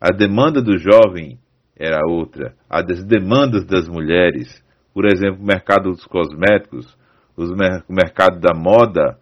A 0.00 0.10
demanda 0.10 0.60
do 0.60 0.76
jovem 0.76 1.38
era 1.78 2.00
outra. 2.06 2.54
As 2.68 3.04
demandas 3.04 3.64
das 3.64 3.88
mulheres, 3.88 4.62
por 4.92 5.06
exemplo, 5.06 5.40
o 5.40 5.46
mercado 5.46 5.90
dos 5.90 6.04
cosméticos, 6.04 6.98
o 7.36 7.92
mercado 7.92 8.40
da 8.40 8.52
moda, 8.52 9.18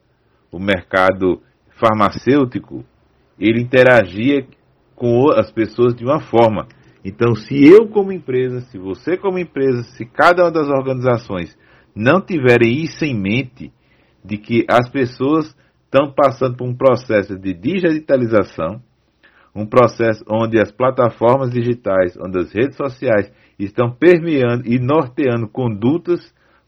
o 0.51 0.59
mercado 0.59 1.42
farmacêutico, 1.79 2.85
ele 3.38 3.61
interagia 3.61 4.47
com 4.97 5.31
as 5.31 5.53
pessoas 5.53 5.94
de 5.94 6.05
uma 6.05 6.21
forma. 6.21 6.66
Então, 7.05 7.35
se 7.35 7.55
eu 7.55 7.88
como 7.88 8.11
empresa, 8.11 8.62
se 8.62 8.79
você 8.79 9.16
como 9.16 9.38
empresa, 9.38 9.83
se 9.97 10.05
cada 10.05 10.44
uma 10.44 10.51
das 10.51 10.68
organizações 10.68 11.57
não 11.94 12.21
tiverem 12.21 12.83
isso 12.83 13.05
em 13.05 13.14
mente, 13.14 13.73
de 14.25 14.37
que 14.37 14.64
as 14.68 14.88
pessoas 14.90 15.57
estão 15.88 16.12
passando 16.12 16.57
por 16.57 16.68
um 16.68 16.77
processo 16.77 17.38
de 17.38 17.55
digitalização, 17.55 18.81
um 19.55 19.66
processo 19.66 20.22
onde 20.31 20.61
as 20.61 20.70
plataformas 20.70 21.51
digitais, 21.51 22.16
onde 22.18 22.38
as 22.38 22.53
redes 22.53 22.77
sociais 22.77 23.33
estão 23.59 23.90
permeando 23.90 24.66
e 24.66 24.79
norteando 24.79 25.48
condutas, 25.48 26.20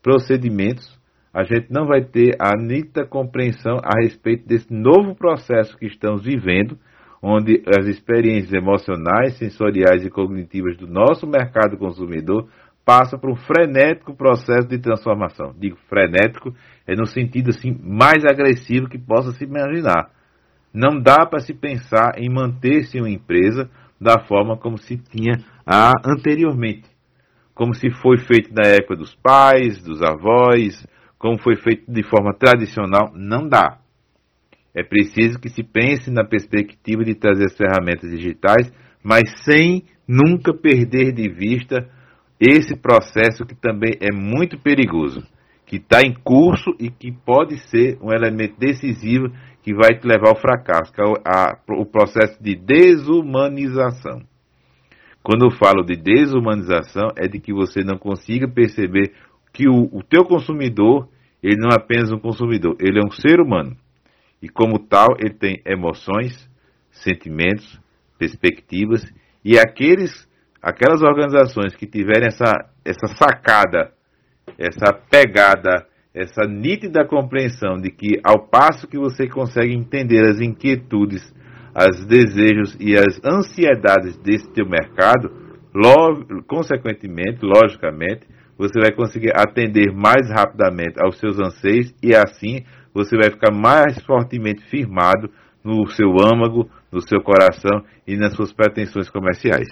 procedimentos, 0.02 0.98
a 1.32 1.44
gente 1.44 1.70
não 1.70 1.86
vai 1.86 2.02
ter 2.02 2.36
a 2.40 2.56
nítida 2.56 3.06
compreensão 3.06 3.76
a 3.84 4.02
respeito 4.02 4.48
desse 4.48 4.72
novo 4.72 5.14
processo 5.14 5.76
que 5.76 5.86
estamos 5.86 6.24
vivendo, 6.24 6.76
onde 7.22 7.62
as 7.68 7.86
experiências 7.86 8.52
emocionais, 8.52 9.36
sensoriais 9.36 10.04
e 10.04 10.10
cognitivas 10.10 10.76
do 10.76 10.88
nosso 10.88 11.26
mercado 11.26 11.76
consumidor 11.76 12.48
passa 12.90 13.16
por 13.16 13.30
um 13.30 13.36
frenético 13.36 14.16
processo 14.16 14.66
de 14.66 14.76
transformação. 14.76 15.54
Digo 15.56 15.76
frenético 15.88 16.52
é 16.84 16.96
no 16.96 17.06
sentido 17.06 17.50
assim 17.50 17.78
mais 17.80 18.24
agressivo 18.24 18.88
que 18.88 18.98
possa 18.98 19.30
se 19.30 19.44
imaginar. 19.44 20.10
Não 20.74 21.00
dá 21.00 21.24
para 21.24 21.38
se 21.38 21.54
pensar 21.54 22.14
em 22.18 22.28
manter-se 22.28 22.98
uma 22.98 23.08
empresa 23.08 23.70
da 24.00 24.18
forma 24.26 24.56
como 24.56 24.76
se 24.76 24.96
tinha 24.96 25.34
a 25.64 25.92
anteriormente, 26.04 26.88
como 27.54 27.74
se 27.74 27.90
foi 28.02 28.18
feito 28.18 28.52
na 28.52 28.68
época 28.68 28.96
dos 28.96 29.14
pais, 29.14 29.80
dos 29.80 30.02
avós, 30.02 30.84
como 31.16 31.40
foi 31.40 31.54
feito 31.54 31.84
de 31.88 32.02
forma 32.02 32.34
tradicional, 32.34 33.12
não 33.14 33.48
dá. 33.48 33.78
É 34.74 34.82
preciso 34.82 35.38
que 35.38 35.48
se 35.48 35.62
pense 35.62 36.10
na 36.10 36.24
perspectiva 36.24 37.04
de 37.04 37.14
trazer 37.14 37.44
as 37.44 37.56
ferramentas 37.56 38.10
digitais, 38.10 38.68
mas 39.00 39.22
sem 39.44 39.84
nunca 40.08 40.52
perder 40.52 41.12
de 41.12 41.28
vista 41.28 41.88
esse 42.40 42.74
processo 42.74 43.44
que 43.44 43.54
também 43.54 43.92
é 44.00 44.10
muito 44.10 44.58
perigoso, 44.58 45.22
que 45.66 45.76
está 45.76 46.00
em 46.00 46.14
curso 46.14 46.74
e 46.80 46.90
que 46.90 47.12
pode 47.12 47.58
ser 47.68 47.98
um 48.00 48.10
elemento 48.10 48.58
decisivo 48.58 49.30
que 49.62 49.74
vai 49.74 49.98
te 49.98 50.06
levar 50.06 50.30
ao 50.30 50.40
fracasso, 50.40 50.92
que 50.92 51.02
é 51.02 51.04
o, 51.04 51.14
a, 51.24 51.58
o 51.78 51.84
processo 51.84 52.42
de 52.42 52.56
desumanização. 52.56 54.22
Quando 55.22 55.44
eu 55.44 55.50
falo 55.50 55.84
de 55.84 55.96
desumanização, 55.96 57.08
é 57.16 57.28
de 57.28 57.38
que 57.38 57.52
você 57.52 57.84
não 57.84 57.98
consiga 57.98 58.48
perceber 58.48 59.12
que 59.52 59.68
o, 59.68 59.90
o 59.92 60.02
teu 60.02 60.24
consumidor, 60.24 61.08
ele 61.42 61.58
não 61.58 61.68
é 61.68 61.74
apenas 61.74 62.10
um 62.10 62.18
consumidor, 62.18 62.74
ele 62.80 62.98
é 62.98 63.06
um 63.06 63.10
ser 63.10 63.38
humano. 63.38 63.76
E 64.40 64.48
como 64.48 64.78
tal, 64.78 65.08
ele 65.18 65.34
tem 65.34 65.60
emoções, 65.66 66.48
sentimentos, 66.90 67.78
perspectivas, 68.18 69.04
e 69.44 69.58
aqueles 69.58 70.26
aquelas 70.62 71.02
organizações 71.02 71.74
que 71.74 71.86
tiverem 71.86 72.28
essa, 72.28 72.52
essa 72.84 73.06
sacada 73.06 73.92
essa 74.58 74.92
pegada, 74.92 75.86
essa 76.14 76.46
nítida 76.46 77.06
compreensão 77.06 77.80
de 77.80 77.90
que 77.90 78.20
ao 78.24 78.46
passo 78.48 78.86
que 78.86 78.98
você 78.98 79.28
consegue 79.28 79.74
entender 79.74 80.24
as 80.28 80.40
inquietudes, 80.40 81.32
os 81.74 82.04
desejos 82.06 82.76
e 82.80 82.94
as 82.94 83.20
ansiedades 83.24 84.16
desse 84.18 84.50
teu 84.52 84.68
mercado, 84.68 85.30
logo, 85.74 86.42
consequentemente, 86.46 87.38
logicamente, 87.42 88.26
você 88.58 88.78
vai 88.78 88.92
conseguir 88.92 89.32
atender 89.34 89.92
mais 89.94 90.28
rapidamente 90.28 91.02
aos 91.02 91.18
seus 91.18 91.38
anseios 91.38 91.94
e 92.02 92.14
assim 92.14 92.64
você 92.92 93.16
vai 93.16 93.30
ficar 93.30 93.52
mais 93.52 94.02
fortemente 94.04 94.62
firmado 94.68 95.30
no 95.64 95.86
seu 95.88 96.10
âmago, 96.20 96.68
no 96.90 97.00
seu 97.00 97.22
coração 97.22 97.84
e 98.06 98.16
nas 98.16 98.34
suas 98.34 98.52
pretensões 98.52 99.08
comerciais. 99.08 99.68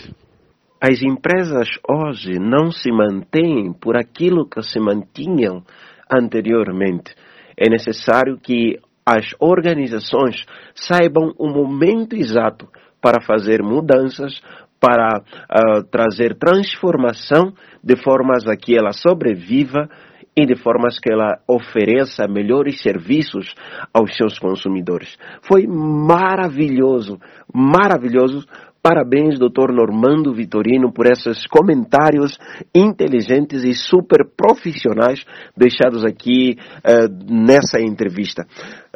As 0.81 1.03
empresas 1.03 1.69
hoje 1.89 2.39
não 2.39 2.71
se 2.71 2.91
mantêm 2.93 3.73
por 3.73 3.97
aquilo 3.97 4.49
que 4.49 4.63
se 4.63 4.79
mantinham 4.79 5.65
anteriormente. 6.11 7.15
É 7.57 7.69
necessário 7.69 8.39
que 8.39 8.79
as 9.05 9.35
organizações 9.41 10.45
saibam 10.75 11.35
o 11.37 11.49
momento 11.49 12.15
exato 12.15 12.69
para 13.01 13.21
fazer 13.21 13.63
mudanças, 13.63 14.41
para 14.81 15.19
uh, 15.19 15.83
trazer 15.91 16.37
transformação 16.37 17.53
de 17.83 17.97
formas 17.97 18.47
a 18.47 18.57
que 18.57 18.79
ela 18.79 18.93
sobreviva 18.93 19.89
e 20.37 20.47
de 20.47 20.55
formas 20.55 21.01
que 21.01 21.13
ela 21.13 21.41
ofereça 21.49 22.29
melhores 22.29 22.81
serviços 22.81 23.53
aos 23.93 24.17
seus 24.17 24.39
consumidores. 24.39 25.19
Foi 25.43 25.67
maravilhoso, 25.67 27.19
maravilhoso. 27.53 28.47
Parabéns, 28.83 29.39
doutor 29.39 29.73
Normando 29.73 30.33
Vitorino, 30.33 30.93
por 30.93 31.07
esses 31.07 31.47
comentários 31.47 32.39
inteligentes 32.75 33.65
e 33.65 33.75
super 33.75 34.25
profissionais 34.37 35.25
deixados 35.57 36.05
aqui 36.05 36.57
uh, 36.85 37.33
nessa 37.33 37.81
entrevista. 37.81 38.47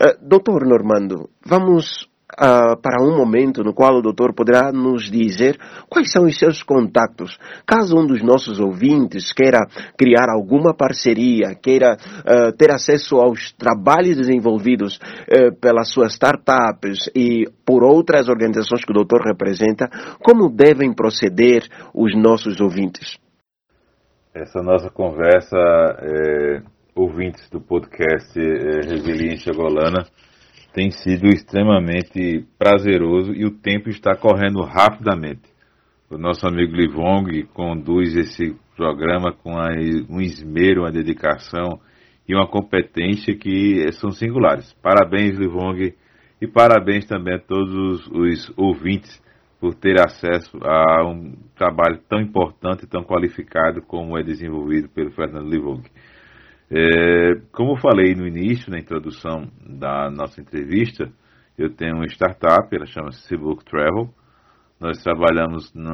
Uh, 0.00 0.16
doutor 0.26 0.64
Normando, 0.66 1.28
vamos 1.44 2.08
uh, 2.42 2.76
para 2.82 3.00
um 3.00 3.16
momento 3.16 3.62
no 3.62 3.72
qual 3.72 3.94
o 3.96 4.02
doutor 4.02 4.34
poderá 4.34 4.72
nos 4.72 5.10
dizer 5.10 5.56
quais 5.88 6.10
são 6.10 6.24
os 6.24 6.36
seus 6.36 6.62
contatos. 6.62 7.38
Caso 7.64 7.96
um 7.96 8.06
dos 8.06 8.22
nossos 8.22 8.58
ouvintes 8.58 9.32
queira 9.32 9.60
criar 9.96 10.28
alguma 10.28 10.74
parceria, 10.74 11.54
queira 11.54 11.94
uh, 11.96 12.56
ter 12.56 12.72
acesso 12.72 13.16
aos 13.16 13.52
trabalhos 13.52 14.16
desenvolvidos 14.16 14.96
uh, 14.96 15.54
pelas 15.60 15.90
suas 15.90 16.14
startups 16.14 17.08
e 17.14 17.46
por 17.64 17.84
outras 17.84 18.28
organizações 18.28 18.84
que 18.84 18.90
o 18.90 18.94
doutor 18.94 19.22
representa, 19.22 19.88
como 20.22 20.50
devem 20.50 20.92
proceder 20.92 21.62
os 21.94 22.16
nossos 22.16 22.60
ouvintes? 22.60 23.18
Essa 24.34 24.62
nossa 24.62 24.88
conversa, 24.88 25.58
é, 25.58 26.62
ouvintes 26.96 27.50
do 27.50 27.60
podcast 27.60 28.32
é, 28.40 28.88
Resiliência 28.88 29.52
Golana, 29.52 30.06
tem 30.72 30.90
sido 30.90 31.28
extremamente 31.28 32.44
prazeroso 32.58 33.32
e 33.32 33.44
o 33.44 33.50
tempo 33.50 33.88
está 33.88 34.16
correndo 34.16 34.62
rapidamente. 34.62 35.52
O 36.10 36.18
nosso 36.18 36.46
amigo 36.46 36.74
Livong 36.74 37.44
conduz 37.54 38.14
esse 38.16 38.56
programa 38.76 39.32
com 39.32 39.54
um 40.08 40.20
esmero, 40.20 40.82
uma 40.82 40.92
dedicação 40.92 41.80
e 42.28 42.34
uma 42.34 42.46
competência 42.46 43.34
que 43.34 43.90
são 43.92 44.10
singulares. 44.10 44.72
Parabéns, 44.82 45.38
Livong, 45.38 45.94
e 46.40 46.46
parabéns 46.46 47.06
também 47.06 47.34
a 47.34 47.38
todos 47.38 48.06
os 48.08 48.52
ouvintes 48.56 49.22
por 49.60 49.74
ter 49.74 50.00
acesso 50.00 50.58
a 50.64 51.06
um 51.06 51.34
trabalho 51.54 52.00
tão 52.08 52.20
importante 52.20 52.84
e 52.84 52.88
tão 52.88 53.04
qualificado 53.04 53.80
como 53.82 54.18
é 54.18 54.22
desenvolvido 54.22 54.88
pelo 54.88 55.12
Fernando 55.12 55.48
Livong. 55.48 55.82
É, 56.74 57.34
como 57.52 57.72
eu 57.72 57.76
falei 57.76 58.14
no 58.14 58.26
início, 58.26 58.70
na 58.70 58.78
introdução 58.78 59.46
da 59.60 60.10
nossa 60.10 60.40
entrevista, 60.40 61.12
eu 61.58 61.68
tenho 61.68 61.96
uma 61.96 62.06
startup, 62.06 62.66
ela 62.74 62.86
chama-se 62.86 63.28
Seabook 63.28 63.62
Travel. 63.62 64.08
Nós 64.80 65.02
trabalhamos, 65.02 65.70
no, 65.74 65.90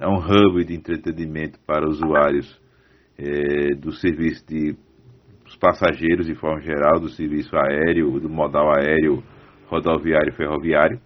é 0.00 0.08
um 0.08 0.18
hub 0.18 0.64
de 0.64 0.74
entretenimento 0.74 1.60
para 1.64 1.88
usuários 1.88 2.60
é, 3.16 3.76
do 3.76 3.92
serviço 3.92 4.44
de 4.48 4.74
passageiros, 5.60 6.26
de 6.26 6.34
forma 6.34 6.60
geral, 6.60 6.98
do 6.98 7.08
serviço 7.08 7.54
aéreo, 7.56 8.18
do 8.18 8.28
modal 8.28 8.68
aéreo, 8.76 9.22
rodoviário 9.68 10.32
e 10.32 10.36
ferroviário, 10.36 11.00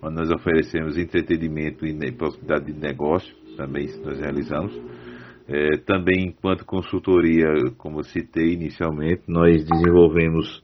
onde 0.00 0.14
nós 0.14 0.30
oferecemos 0.30 0.96
entretenimento 0.96 1.84
e 1.84 2.12
possibilidade 2.12 2.72
de 2.72 2.78
negócio, 2.78 3.34
também 3.56 3.86
nós 4.04 4.20
realizamos. 4.20 4.72
É, 5.48 5.78
também, 5.78 6.26
enquanto 6.26 6.62
consultoria, 6.66 7.48
como 7.78 8.04
citei 8.04 8.52
inicialmente, 8.52 9.22
nós 9.26 9.64
desenvolvemos 9.64 10.62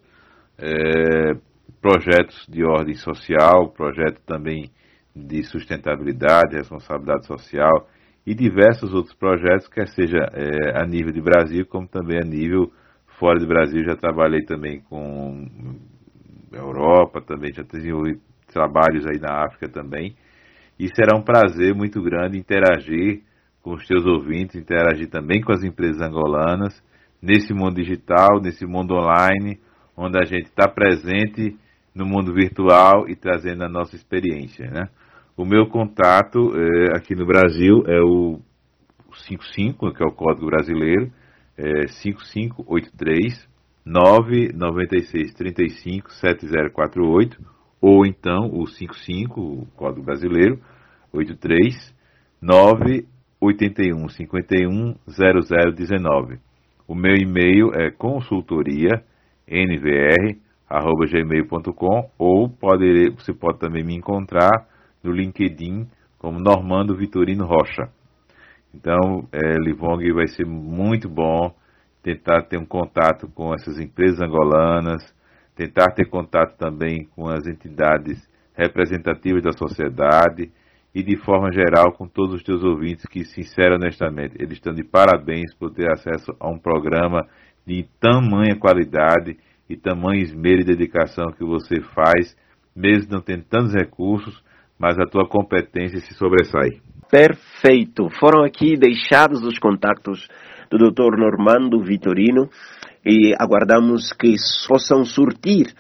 é, 0.59 1.33
projetos 1.81 2.47
de 2.47 2.62
ordem 2.62 2.94
social, 2.94 3.70
projetos 3.70 4.23
também 4.27 4.70
de 5.16 5.42
sustentabilidade, 5.44 6.57
responsabilidade 6.57 7.27
social 7.27 7.88
e 8.27 8.35
diversos 8.35 8.92
outros 8.92 9.14
projetos, 9.14 9.68
quer 9.68 9.88
seja 9.88 10.18
é, 10.35 10.79
a 10.79 10.87
nível 10.87 11.12
de 11.12 11.20
Brasil, 11.23 11.64
como 11.64 11.88
também 11.88 12.18
a 12.18 12.27
nível 12.27 12.70
fora 13.18 13.38
do 13.38 13.47
Brasil. 13.47 13.83
Já 13.85 13.97
trabalhei 13.97 14.42
também 14.42 14.81
com 14.81 15.49
Europa, 16.53 17.23
também 17.23 17.55
já 17.55 17.62
desenvolvi 17.62 18.18
trabalhos 18.53 19.07
aí 19.07 19.18
na 19.18 19.47
África 19.47 19.66
também. 19.66 20.14
E 20.79 20.88
será 20.94 21.16
um 21.16 21.23
prazer 21.23 21.75
muito 21.75 22.03
grande 22.03 22.38
interagir 22.38 23.23
com 23.64 23.72
os 23.72 23.87
teus 23.87 24.05
ouvintes, 24.05 24.57
interagir 24.57 25.09
também 25.09 25.40
com 25.40 25.50
as 25.50 25.64
empresas 25.64 26.03
angolanas, 26.03 26.83
nesse 27.20 27.55
mundo 27.55 27.77
digital, 27.77 28.38
nesse 28.38 28.66
mundo 28.66 28.94
online, 28.94 29.59
onde 29.96 30.18
a 30.18 30.24
gente 30.24 30.44
está 30.44 30.68
presente 30.68 31.57
no 31.94 32.05
mundo 32.05 32.35
virtual 32.35 33.09
e 33.09 33.16
trazendo 33.16 33.64
a 33.64 33.68
nossa 33.68 33.96
experiência. 33.96 34.70
Né? 34.70 34.87
O 35.35 35.46
meu 35.46 35.66
contato 35.66 36.53
é, 36.55 36.94
aqui 36.94 37.14
no 37.14 37.24
Brasil 37.24 37.85
é 37.87 38.03
o 38.03 38.38
55, 39.27 39.94
que 39.94 40.03
é 40.03 40.07
o 40.07 40.12
código 40.12 40.44
brasileiro, 40.46 41.11
é 41.57 41.87
5583 41.87 43.48
996 43.87 45.33
35 45.33 46.12
7048, 46.12 47.40
ou 47.81 48.05
então 48.05 48.50
o 48.53 48.66
55, 48.66 49.40
o 49.40 49.66
código 49.74 50.05
brasileiro, 50.05 50.61
83 51.14 51.94
9 52.42 53.07
81 53.44 54.09
51 54.09 54.94
0019. 55.07 56.38
O 56.87 56.94
meu 56.94 57.14
e-mail 57.14 57.72
é 57.74 57.90
consultoria 57.90 59.02
nvr@gmail.com 59.46 62.11
ou 62.18 62.48
pode, 62.48 63.11
você 63.11 63.33
pode 63.33 63.59
também 63.59 63.85
me 63.85 63.94
encontrar 63.94 64.66
no 65.02 65.12
LinkedIn 65.12 65.87
como 66.18 66.40
Normando 66.40 66.96
Vitorino 66.96 67.44
Rocha. 67.44 67.90
Então, 68.74 69.28
é, 69.30 69.59
Livong 69.59 70.11
vai 70.12 70.26
ser 70.26 70.46
muito 70.46 71.09
bom 71.09 71.54
tentar 72.02 72.42
ter 72.42 72.59
um 72.59 72.66
contato 72.66 73.28
com 73.28 73.54
essas 73.54 73.78
empresas 73.78 74.20
angolanas, 74.20 75.02
tentar 75.54 75.92
ter 75.92 76.09
contato 76.09 76.57
também 76.57 77.04
com 77.14 77.28
as 77.28 77.46
entidades 77.46 78.28
representativas 78.54 79.42
da 79.42 79.52
sociedade 79.52 80.50
e 80.94 81.02
de 81.02 81.16
forma 81.16 81.50
geral 81.50 81.92
com 81.92 82.07
todos 82.07 82.37
os 82.37 82.42
teus 82.42 82.62
ouvintes 82.62 83.04
que, 83.07 83.24
sincero 83.24 83.74
honestamente, 83.74 84.37
eles 84.38 84.52
estão 84.52 84.72
de 84.72 84.85
parabéns 84.85 85.52
por 85.54 85.72
ter 85.72 85.90
acesso 85.90 86.35
a 86.38 86.48
um 86.48 86.59
programa 86.59 87.26
de 87.66 87.85
tamanha 87.98 88.57
qualidade 88.57 89.37
e 89.68 89.76
tamanho 89.76 90.20
esmero 90.20 90.61
e 90.61 90.64
dedicação 90.64 91.33
que 91.33 91.44
você 91.44 91.80
faz, 91.94 92.37
mesmo 92.76 93.12
não 93.12 93.20
tendo 93.20 93.44
tantos 93.44 93.74
recursos, 93.74 94.42
mas 94.78 94.98
a 94.98 95.07
tua 95.07 95.26
competência 95.26 95.98
se 95.98 96.14
sobressai. 96.14 96.80
Perfeito. 97.11 98.09
Foram 98.20 98.44
aqui 98.44 98.76
deixados 98.76 99.42
os 99.44 99.59
contatos 99.59 100.28
do 100.70 100.78
Dr. 100.78 101.16
Normando 101.16 101.83
Vitorino 101.83 102.48
e 103.04 103.35
aguardamos 103.38 104.12
que 104.12 104.35
possam 104.68 105.04
surtir 105.04 105.72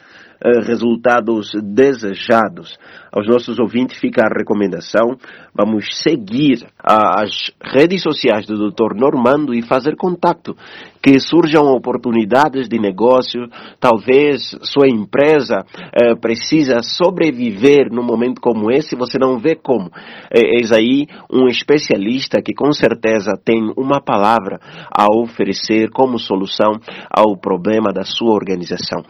resultados 0.64 1.50
desejados 1.62 2.78
aos 3.14 3.28
nossos 3.28 3.60
ouvintes 3.60 3.96
fica 4.00 4.24
a 4.24 4.36
recomendação. 4.36 5.16
Vamos 5.54 6.02
seguir 6.02 6.66
as 6.82 7.30
redes 7.62 8.02
sociais 8.02 8.44
do 8.44 8.70
Dr. 8.70 8.96
Normando 8.96 9.54
e 9.54 9.62
fazer 9.62 9.94
contato. 9.94 10.56
Que 11.00 11.20
surjam 11.20 11.66
oportunidades 11.66 12.66
de 12.68 12.78
negócio. 12.80 13.46
Talvez 13.78 14.56
sua 14.62 14.88
empresa 14.88 15.64
eh, 15.92 16.16
precisa 16.16 16.82
sobreviver 16.82 17.92
num 17.92 18.02
momento 18.02 18.40
como 18.40 18.72
esse. 18.72 18.96
Você 18.96 19.16
não 19.16 19.38
vê 19.38 19.54
como. 19.54 19.90
Eis 20.34 20.72
aí 20.72 21.06
um 21.30 21.46
especialista 21.46 22.42
que 22.42 22.52
com 22.52 22.72
certeza 22.72 23.38
tem 23.44 23.72
uma 23.76 24.00
palavra 24.00 24.58
a 24.90 25.06
oferecer 25.14 25.90
como 25.90 26.18
solução 26.18 26.72
ao 27.08 27.36
problema 27.36 27.92
da 27.92 28.02
sua 28.02 28.34
organização. 28.34 29.02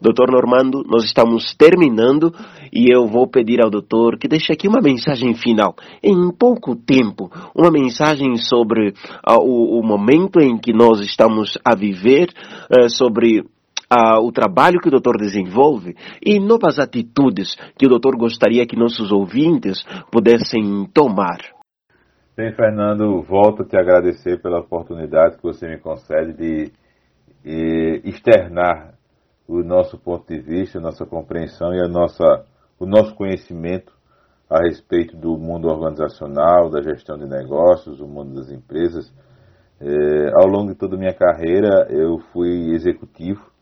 Dr. 0.00 0.32
Normando, 0.32 0.81
nós 0.86 1.04
estamos 1.04 1.54
terminando 1.54 2.32
e 2.72 2.92
eu 2.92 3.06
vou 3.06 3.28
pedir 3.28 3.62
ao 3.62 3.70
doutor 3.70 4.18
que 4.18 4.28
deixe 4.28 4.52
aqui 4.52 4.68
uma 4.68 4.80
mensagem 4.80 5.34
final, 5.34 5.74
em 6.02 6.30
pouco 6.30 6.74
tempo, 6.74 7.30
uma 7.54 7.70
mensagem 7.70 8.36
sobre 8.36 8.90
uh, 8.90 9.40
o, 9.40 9.80
o, 9.80 9.86
momento 9.86 10.40
em 10.40 10.58
que 10.58 10.72
nós 10.72 11.00
estamos 11.00 11.58
a 11.64 11.74
viver, 11.74 12.28
uh, 12.70 12.88
sobre 12.88 13.40
uh, 13.40 14.20
o 14.22 14.32
trabalho 14.32 14.80
que 14.80 14.88
o 14.88 14.90
doutor 14.90 15.18
desenvolve 15.18 15.94
e 16.24 16.40
novas 16.40 16.78
atitudes 16.78 17.56
que 17.78 17.86
o 17.86 17.88
doutor 17.88 18.16
gostaria 18.16 18.66
que 18.66 18.76
nossos 18.76 19.12
ouvintes 19.12 19.84
pudessem 20.10 20.86
tomar. 20.92 21.38
Bem, 22.34 22.50
Fernando, 22.54 23.20
volto 23.22 23.62
a 23.62 23.66
te 23.66 23.76
agradecer 23.76 24.40
pela 24.40 24.60
oportunidade 24.60 25.36
que 25.36 25.42
você 25.42 25.68
me 25.68 25.78
concede 25.78 26.32
de, 26.32 26.72
de 27.44 28.00
externar 28.04 28.94
o 29.46 29.62
nosso 29.62 29.98
ponto 29.98 30.26
de 30.26 30.40
vista, 30.40 30.78
a 30.78 30.80
nossa 30.80 31.04
compreensão 31.04 31.74
e 31.74 31.80
a 31.80 31.88
nossa, 31.88 32.44
o 32.78 32.86
nosso 32.86 33.14
conhecimento 33.14 33.92
a 34.48 34.58
respeito 34.62 35.16
do 35.16 35.38
mundo 35.38 35.68
organizacional, 35.68 36.70
da 36.70 36.82
gestão 36.82 37.16
de 37.16 37.26
negócios, 37.26 37.98
do 37.98 38.06
mundo 38.06 38.34
das 38.34 38.50
empresas. 38.50 39.12
É, 39.80 40.30
ao 40.34 40.46
longo 40.46 40.72
de 40.72 40.78
toda 40.78 40.94
a 40.94 40.98
minha 40.98 41.14
carreira, 41.14 41.88
eu 41.90 42.18
fui 42.32 42.72
executivo 42.72 43.52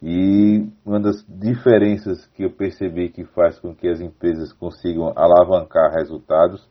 e 0.00 0.70
uma 0.86 1.00
das 1.00 1.24
diferenças 1.28 2.24
que 2.28 2.44
eu 2.44 2.50
percebi 2.52 3.08
que 3.08 3.24
faz 3.24 3.58
com 3.58 3.74
que 3.74 3.88
as 3.88 4.00
empresas 4.00 4.52
consigam 4.52 5.12
alavancar 5.16 5.92
resultados 5.92 6.68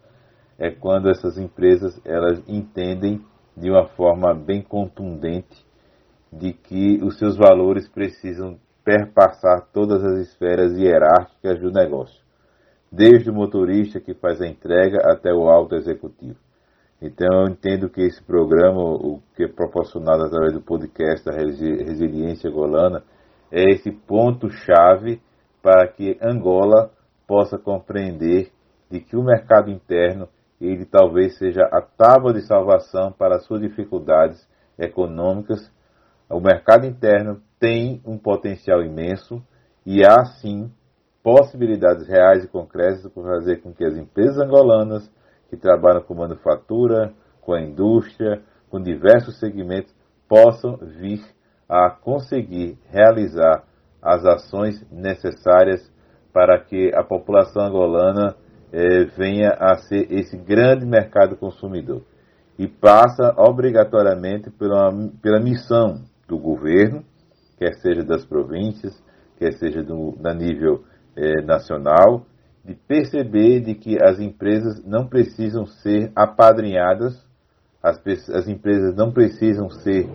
é 0.57 0.71
quando 0.71 1.09
essas 1.09 1.37
empresas 1.37 1.99
elas 2.05 2.41
entendem 2.47 3.21
de 3.55 3.69
uma 3.69 3.85
forma 3.89 4.33
bem 4.33 4.61
contundente 4.61 5.66
de 6.37 6.53
que 6.53 6.99
os 7.03 7.17
seus 7.17 7.37
valores 7.37 7.87
precisam 7.87 8.57
perpassar 8.83 9.67
todas 9.73 10.03
as 10.03 10.19
esferas 10.27 10.77
hierárquicas 10.77 11.59
do 11.59 11.71
negócio, 11.71 12.21
desde 12.91 13.29
o 13.29 13.33
motorista 13.33 13.99
que 13.99 14.13
faz 14.13 14.41
a 14.41 14.47
entrega 14.47 14.99
até 15.11 15.33
o 15.33 15.49
alto 15.49 15.75
executivo. 15.75 16.37
Então 17.01 17.27
eu 17.41 17.51
entendo 17.51 17.89
que 17.89 18.01
esse 18.01 18.23
programa, 18.23 18.81
o 18.81 19.21
que 19.35 19.43
é 19.43 19.47
proporcionado 19.47 20.23
através 20.23 20.53
do 20.53 20.61
podcast 20.61 21.25
da 21.25 21.31
Resiliência 21.31 22.49
Golana, 22.49 23.03
é 23.51 23.63
esse 23.71 23.91
ponto-chave 23.91 25.21
para 25.61 25.87
que 25.87 26.17
Angola 26.21 26.91
possa 27.27 27.57
compreender 27.57 28.51
de 28.89 29.01
que 29.01 29.15
o 29.15 29.23
mercado 29.23 29.69
interno 29.69 30.27
ele 30.59 30.85
talvez 30.85 31.37
seja 31.37 31.61
a 31.71 31.81
tábua 31.81 32.33
de 32.33 32.41
salvação 32.41 33.11
para 33.11 33.39
suas 33.39 33.61
dificuldades 33.61 34.47
econômicas. 34.77 35.71
O 36.29 36.41
mercado 36.41 36.85
interno 36.85 37.41
tem 37.57 38.01
um 38.05 38.17
potencial 38.17 38.83
imenso 38.83 39.41
e 39.85 40.05
há 40.05 40.25
sim 40.25 40.69
possibilidades 41.23 42.07
reais 42.07 42.43
e 42.43 42.47
concretas 42.47 43.09
para 43.11 43.23
fazer 43.23 43.57
com 43.61 43.73
que 43.73 43.85
as 43.85 43.95
empresas 43.95 44.37
angolanas 44.37 45.09
que 45.49 45.55
trabalham 45.55 46.01
com 46.01 46.13
manufatura, 46.13 47.13
com 47.41 47.53
a 47.53 47.61
indústria, 47.61 48.41
com 48.69 48.81
diversos 48.81 49.39
segmentos, 49.39 49.93
possam 50.27 50.77
vir 50.77 51.21
a 51.69 51.89
conseguir 51.89 52.77
realizar 52.89 53.63
as 54.01 54.25
ações 54.25 54.85
necessárias 54.91 55.89
para 56.33 56.59
que 56.59 56.91
a 56.93 57.03
população 57.03 57.63
angolana 57.63 58.35
é, 58.71 59.05
venha 59.17 59.51
a 59.51 59.77
ser 59.77 60.11
esse 60.11 60.37
grande 60.37 60.85
mercado 60.85 61.37
consumidor. 61.37 62.03
E 62.59 62.67
passa 62.67 63.33
obrigatoriamente 63.37 64.49
pela, 64.51 64.91
pela 65.21 65.39
missão 65.39 66.03
do 66.27 66.37
governo, 66.37 67.03
quer 67.57 67.73
seja 67.75 68.03
das 68.03 68.25
províncias, 68.25 68.93
quer 69.37 69.53
seja 69.53 69.83
do, 69.83 70.15
da 70.19 70.33
nível 70.33 70.83
é, 71.15 71.41
nacional, 71.41 72.25
de 72.63 72.75
perceber 72.75 73.61
de 73.61 73.75
que 73.75 73.97
as 74.03 74.19
empresas 74.19 74.83
não 74.85 75.07
precisam 75.07 75.65
ser 75.65 76.11
apadrinhadas, 76.15 77.25
as, 77.81 77.97
as 78.29 78.47
empresas 78.47 78.95
não 78.95 79.11
precisam 79.11 79.69
ser, 79.69 80.07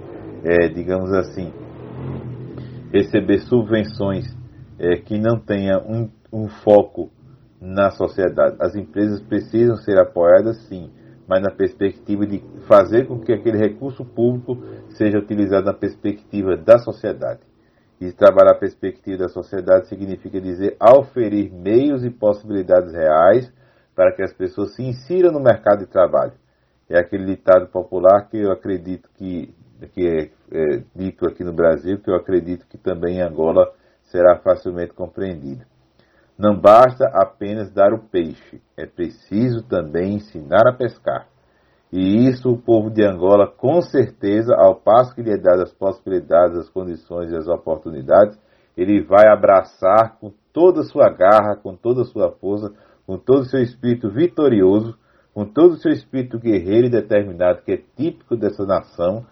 é, 0.45 0.69
digamos 0.69 1.11
assim, 1.13 1.53
receber 2.93 3.39
subvenções 3.41 4.27
é, 4.79 4.97
que 4.97 5.19
não 5.19 5.41
tenham 5.41 5.81
um, 5.89 6.11
um 6.33 6.49
foco 6.49 7.11
na 7.61 7.91
sociedade. 7.91 8.57
As 8.61 8.75
empresas 8.75 9.23
precisam 9.23 9.77
ser 9.77 9.99
apoiadas, 9.99 10.59
sim, 10.69 10.91
mas 11.27 11.41
na 11.41 11.51
perspectiva 11.51 12.27
de 12.27 12.43
fazer 12.67 13.07
com 13.07 13.21
que 13.21 13.33
aquele 13.33 13.59
recurso 13.59 14.05
público 14.05 14.57
seja 14.91 15.19
utilizado 15.19 15.67
na 15.67 15.75
perspectiva 15.75 16.57
da 16.57 16.79
sociedade. 16.79 17.41
E 18.01 18.13
trabalhar 18.13 18.53
a 18.53 18.59
perspectiva 18.59 19.19
da 19.19 19.29
sociedade 19.29 19.89
significa 19.89 20.41
dizer 20.41 20.77
oferir 20.81 21.53
meios 21.53 22.05
e 22.05 22.11
possibilidades 22.11 22.93
reais 22.93 23.53
para 23.95 24.13
que 24.13 24.23
as 24.23 24.33
pessoas 24.33 24.75
se 24.75 24.83
insiram 24.83 25.31
no 25.31 25.41
mercado 25.41 25.81
de 25.81 25.87
trabalho. 25.87 26.33
É 26.89 26.99
aquele 26.99 27.25
ditado 27.25 27.69
popular 27.69 28.29
que 28.29 28.39
eu 28.39 28.51
acredito 28.51 29.09
que, 29.15 29.55
que 29.93 30.07
é, 30.07 30.31
é 30.51 30.83
dito 30.95 31.27
aqui 31.27 31.45
no 31.45 31.53
Brasil, 31.53 31.99
que 32.01 32.11
eu 32.11 32.17
acredito 32.17 32.67
que 32.67 32.77
também 32.77 33.19
em 33.19 33.23
Angola 33.23 33.73
será 34.03 34.37
facilmente 34.39 34.93
compreendido. 34.93 35.65
Não 36.43 36.59
basta 36.59 37.07
apenas 37.15 37.71
dar 37.71 37.93
o 37.93 38.01
peixe, 38.01 38.61
é 38.77 38.85
preciso 38.85 39.63
também 39.63 40.15
ensinar 40.15 40.67
a 40.67 40.73
pescar. 40.73 41.29
E 41.93 42.27
isso 42.29 42.51
o 42.51 42.59
povo 42.61 42.91
de 42.91 43.05
Angola, 43.05 43.47
com 43.47 43.81
certeza, 43.81 44.53
ao 44.57 44.75
passo 44.75 45.15
que 45.15 45.23
lhe 45.23 45.31
é 45.31 45.37
dado 45.37 45.63
as 45.63 45.73
possibilidades, 45.73 46.59
as 46.59 46.69
condições 46.69 47.31
e 47.31 47.37
as 47.37 47.47
oportunidades, 47.47 48.37
ele 48.77 49.05
vai 49.05 49.29
abraçar 49.29 50.19
com 50.19 50.33
toda 50.53 50.81
a 50.81 50.85
sua 50.85 51.09
garra, 51.11 51.55
com 51.55 51.77
toda 51.77 52.03
a 52.03 52.07
sua 52.07 52.33
força, 52.33 52.73
com 53.07 53.17
todo 53.17 53.43
o 53.43 53.49
seu 53.49 53.63
espírito 53.63 54.11
vitorioso, 54.11 54.99
com 55.33 55.45
todo 55.45 55.75
o 55.75 55.79
seu 55.79 55.93
espírito 55.93 56.41
guerreiro 56.41 56.89
e 56.89 56.91
determinado, 56.91 57.63
que 57.63 57.71
é 57.71 57.83
típico 57.97 58.37
dessa 58.37 58.67
nação 58.67 59.25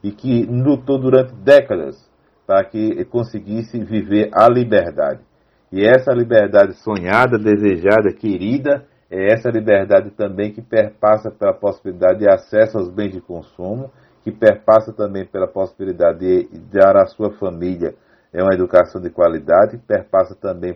e 0.00 0.12
que 0.12 0.46
lutou 0.46 1.00
durante 1.00 1.34
décadas 1.34 2.08
para 2.46 2.62
que 2.62 3.04
conseguisse 3.06 3.82
viver 3.82 4.30
a 4.32 4.48
liberdade. 4.48 5.31
E 5.72 5.84
essa 5.84 6.12
liberdade 6.12 6.74
sonhada, 6.74 7.38
desejada, 7.38 8.12
querida, 8.12 8.84
é 9.10 9.32
essa 9.32 9.50
liberdade 9.50 10.10
também 10.10 10.52
que 10.52 10.60
perpassa 10.60 11.30
pela 11.30 11.54
possibilidade 11.54 12.20
de 12.20 12.28
acesso 12.28 12.78
aos 12.78 12.90
bens 12.90 13.12
de 13.12 13.20
consumo, 13.20 13.90
que 14.22 14.30
perpassa 14.30 14.92
também 14.92 15.26
pela 15.26 15.48
possibilidade 15.48 16.18
de 16.18 16.58
dar 16.70 16.96
à 16.96 17.06
sua 17.06 17.32
família 17.38 17.94
é 18.32 18.42
uma 18.42 18.54
educação 18.54 19.00
de 19.00 19.10
qualidade, 19.10 19.76
perpassa 19.86 20.34
também 20.34 20.74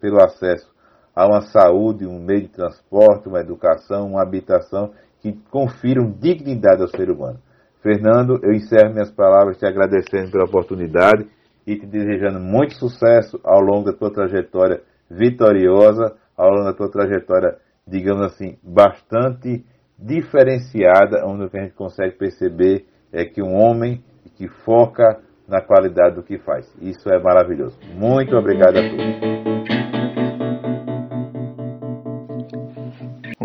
pelo 0.00 0.22
acesso 0.22 0.72
a 1.14 1.26
uma 1.26 1.42
saúde, 1.42 2.06
um 2.06 2.18
meio 2.18 2.42
de 2.42 2.48
transporte, 2.48 3.28
uma 3.28 3.40
educação, 3.40 4.08
uma 4.08 4.22
habitação 4.22 4.92
que 5.20 5.32
confiram 5.50 6.10
dignidade 6.10 6.80
ao 6.80 6.88
ser 6.88 7.10
humano. 7.10 7.38
Fernando, 7.82 8.40
eu 8.42 8.52
encerro 8.52 8.94
minhas 8.94 9.10
palavras 9.10 9.58
te 9.58 9.66
agradecendo 9.66 10.30
pela 10.30 10.44
oportunidade 10.44 11.26
e 11.66 11.76
te 11.76 11.86
desejando 11.86 12.40
muito 12.40 12.74
sucesso 12.74 13.40
ao 13.42 13.60
longo 13.60 13.84
da 13.84 13.92
tua 13.92 14.12
trajetória 14.12 14.82
vitoriosa, 15.10 16.14
ao 16.36 16.50
longo 16.50 16.64
da 16.64 16.74
tua 16.74 16.90
trajetória, 16.90 17.56
digamos 17.86 18.22
assim, 18.22 18.56
bastante 18.62 19.64
diferenciada, 19.98 21.24
onde 21.26 21.44
a 21.44 21.62
gente 21.62 21.74
consegue 21.74 22.16
perceber 22.16 22.86
é 23.12 23.24
que 23.24 23.42
um 23.42 23.54
homem 23.54 24.02
que 24.36 24.48
foca 24.48 25.20
na 25.46 25.60
qualidade 25.60 26.16
do 26.16 26.22
que 26.22 26.38
faz. 26.38 26.66
Isso 26.80 27.08
é 27.08 27.18
maravilhoso. 27.22 27.78
Muito 27.94 28.34
obrigado 28.36 28.78
a 28.78 28.82
todos. 28.82 29.53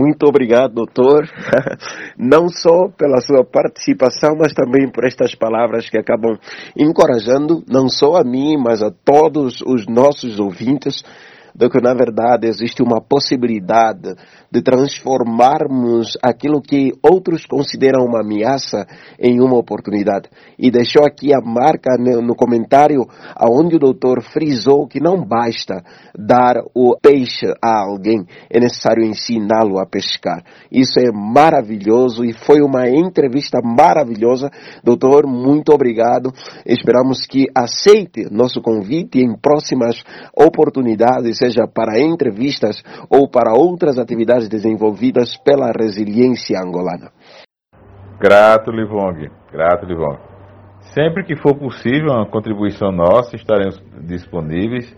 Muito 0.10 0.26
obrigado, 0.26 0.74
doutor, 0.74 1.30
não 2.18 2.50
só 2.50 2.90
pela 2.98 3.22
sua 3.22 3.46
participação, 3.46 4.36
mas 4.36 4.54
também 4.54 4.92
por 4.92 5.06
estas 5.06 5.36
palavras 5.36 5.88
que 5.88 6.00
acabam 6.00 6.36
encorajando 6.76 7.64
não 7.68 7.88
só 7.88 8.16
a 8.16 8.24
mim, 8.24 8.58
mas 8.58 8.82
a 8.82 8.90
todos 8.90 9.62
os 9.62 9.86
nossos 9.86 10.40
ouvintes 10.40 11.04
de 11.60 11.70
que 11.70 11.82
na 11.82 11.94
verdade 11.94 12.48
existe 12.48 12.82
uma 12.82 13.02
possibilidade 13.02 14.16
de 14.50 14.62
transformarmos 14.62 16.18
aquilo 16.24 16.62
que 16.62 16.94
outros 17.04 17.46
consideram 17.46 18.06
uma 18.06 18.22
ameaça 18.22 18.88
em 19.20 19.42
uma 19.42 19.58
oportunidade. 19.58 20.30
E 20.58 20.72
deixou 20.72 21.04
aqui 21.06 21.34
a 21.34 21.42
marca 21.42 21.98
no 22.00 22.34
comentário 22.34 23.06
aonde 23.36 23.76
o 23.76 23.80
doutor 23.80 24.24
frisou 24.24 24.88
que 24.88 25.02
não 25.02 25.22
basta 25.22 25.84
dar 26.18 26.56
o 26.74 26.96
peixe 26.98 27.48
a 27.62 27.82
alguém, 27.84 28.26
é 28.50 28.58
necessário 28.58 29.04
ensiná-lo 29.04 29.80
a 29.80 29.86
pescar. 29.86 30.42
Isso 30.72 30.98
é 30.98 31.12
maravilhoso 31.12 32.24
e 32.24 32.32
foi 32.32 32.62
uma 32.62 32.88
entrevista 32.90 33.60
maravilhosa. 33.62 34.50
Doutor, 34.82 35.28
muito 35.28 35.74
obrigado. 35.74 36.32
Esperamos 36.66 37.26
que 37.28 37.48
aceite 37.54 38.28
nosso 38.32 38.62
convite 38.62 39.20
em 39.20 39.36
próximas 39.38 40.02
oportunidades, 40.34 41.49
seja 41.50 41.68
para 41.68 42.00
entrevistas 42.00 42.84
ou 43.10 43.30
para 43.30 43.54
outras 43.54 43.98
atividades 43.98 44.48
desenvolvidas 44.48 45.38
pela 45.38 45.72
resiliência 45.72 46.60
angolana. 46.60 47.12
Grato, 48.20 48.72
Livong. 48.72 49.30
Grato, 49.52 49.86
Livong. 49.86 50.18
Sempre 50.94 51.24
que 51.24 51.36
for 51.36 51.56
possível 51.56 52.14
uma 52.14 52.30
contribuição 52.30 52.92
nossa, 52.92 53.36
estaremos 53.36 53.82
disponíveis 54.02 54.96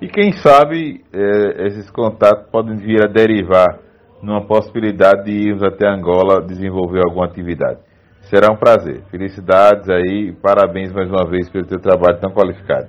E 0.00 0.08
quem 0.08 0.32
sabe 0.32 1.04
é, 1.12 1.66
esses 1.66 1.88
contatos 1.90 2.50
podem 2.50 2.76
vir 2.76 3.04
a 3.04 3.06
derivar 3.06 3.78
numa 4.20 4.44
possibilidade 4.44 5.24
de 5.24 5.48
irmos 5.48 5.62
até 5.62 5.88
Angola 5.88 6.42
desenvolver 6.42 7.02
alguma 7.04 7.26
atividade. 7.26 7.78
Será 8.22 8.52
um 8.52 8.56
prazer. 8.56 9.04
Felicidades 9.10 9.88
aí, 9.88 10.32
parabéns 10.42 10.92
mais 10.92 11.08
uma 11.08 11.28
vez 11.28 11.48
pelo 11.50 11.66
teu 11.66 11.80
trabalho 11.80 12.20
tão 12.20 12.32
qualificado. 12.32 12.88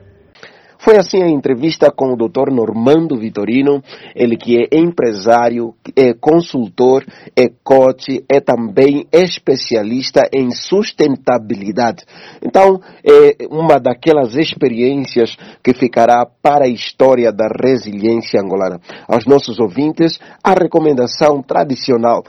Foi 0.84 0.98
assim 0.98 1.24
a 1.24 1.30
entrevista 1.30 1.90
com 1.90 2.12
o 2.12 2.18
Dr. 2.18 2.52
Normando 2.52 3.18
Vitorino, 3.18 3.82
ele 4.14 4.36
que 4.36 4.58
é 4.58 4.78
empresário, 4.78 5.74
é 5.96 6.14
consultor, 6.14 7.06
é 7.38 7.50
coach, 7.64 8.22
é 8.30 8.42
também 8.42 9.08
especialista 9.10 10.28
em 10.34 10.52
sustentabilidade. 10.52 12.04
Então, 12.42 12.82
é 13.02 13.48
uma 13.50 13.80
daquelas 13.80 14.36
experiências 14.36 15.38
que 15.64 15.74
ficará 15.74 16.26
para 16.42 16.66
a 16.66 16.70
história 16.70 17.32
da 17.32 17.48
resiliência 17.48 18.42
angolana. 18.42 18.82
Aos 19.08 19.26
nossos 19.26 19.62
ouvintes, 19.62 20.20
a 20.44 20.54
recomendação 20.54 21.42
tradicional, 21.42 22.26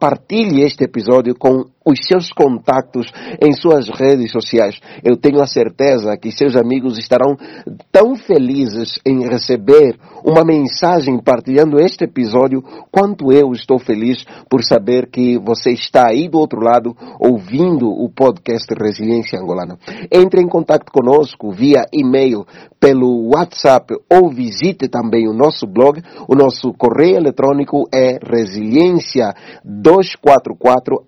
partilhe 0.00 0.62
este 0.62 0.84
episódio 0.84 1.34
com 1.34 1.66
os 1.84 2.06
seus 2.06 2.32
contatos 2.32 3.10
em 3.40 3.52
suas 3.52 3.88
redes 3.88 4.30
sociais. 4.30 4.78
Eu 5.02 5.16
tenho 5.16 5.40
a 5.40 5.46
certeza 5.46 6.16
que 6.16 6.30
seus 6.30 6.56
amigos 6.56 6.98
estarão 6.98 7.36
tão 7.90 8.14
felizes 8.14 8.98
em 9.04 9.28
receber 9.28 9.96
uma 10.24 10.44
mensagem 10.44 11.18
partilhando 11.18 11.80
este 11.80 12.04
episódio 12.04 12.62
quanto 12.90 13.32
eu 13.32 13.52
estou 13.52 13.78
feliz 13.78 14.24
por 14.48 14.62
saber 14.62 15.08
que 15.10 15.38
você 15.38 15.72
está 15.72 16.08
aí 16.08 16.28
do 16.28 16.38
outro 16.38 16.60
lado 16.60 16.96
ouvindo 17.18 17.88
o 17.88 18.08
podcast 18.08 18.72
Resiliência 18.74 19.38
Angolana. 19.38 19.78
Entre 20.12 20.40
em 20.40 20.48
contato 20.48 20.90
conosco 20.92 21.50
via 21.50 21.84
e-mail, 21.92 22.46
pelo 22.82 23.30
WhatsApp 23.32 23.94
ou 24.10 24.28
visite 24.28 24.88
também 24.88 25.28
o 25.28 25.32
nosso 25.32 25.68
blog. 25.68 26.02
O 26.26 26.34
nosso 26.34 26.72
correio 26.76 27.16
eletrônico 27.16 27.88
é 27.94 28.18
resiliência244 28.18 31.04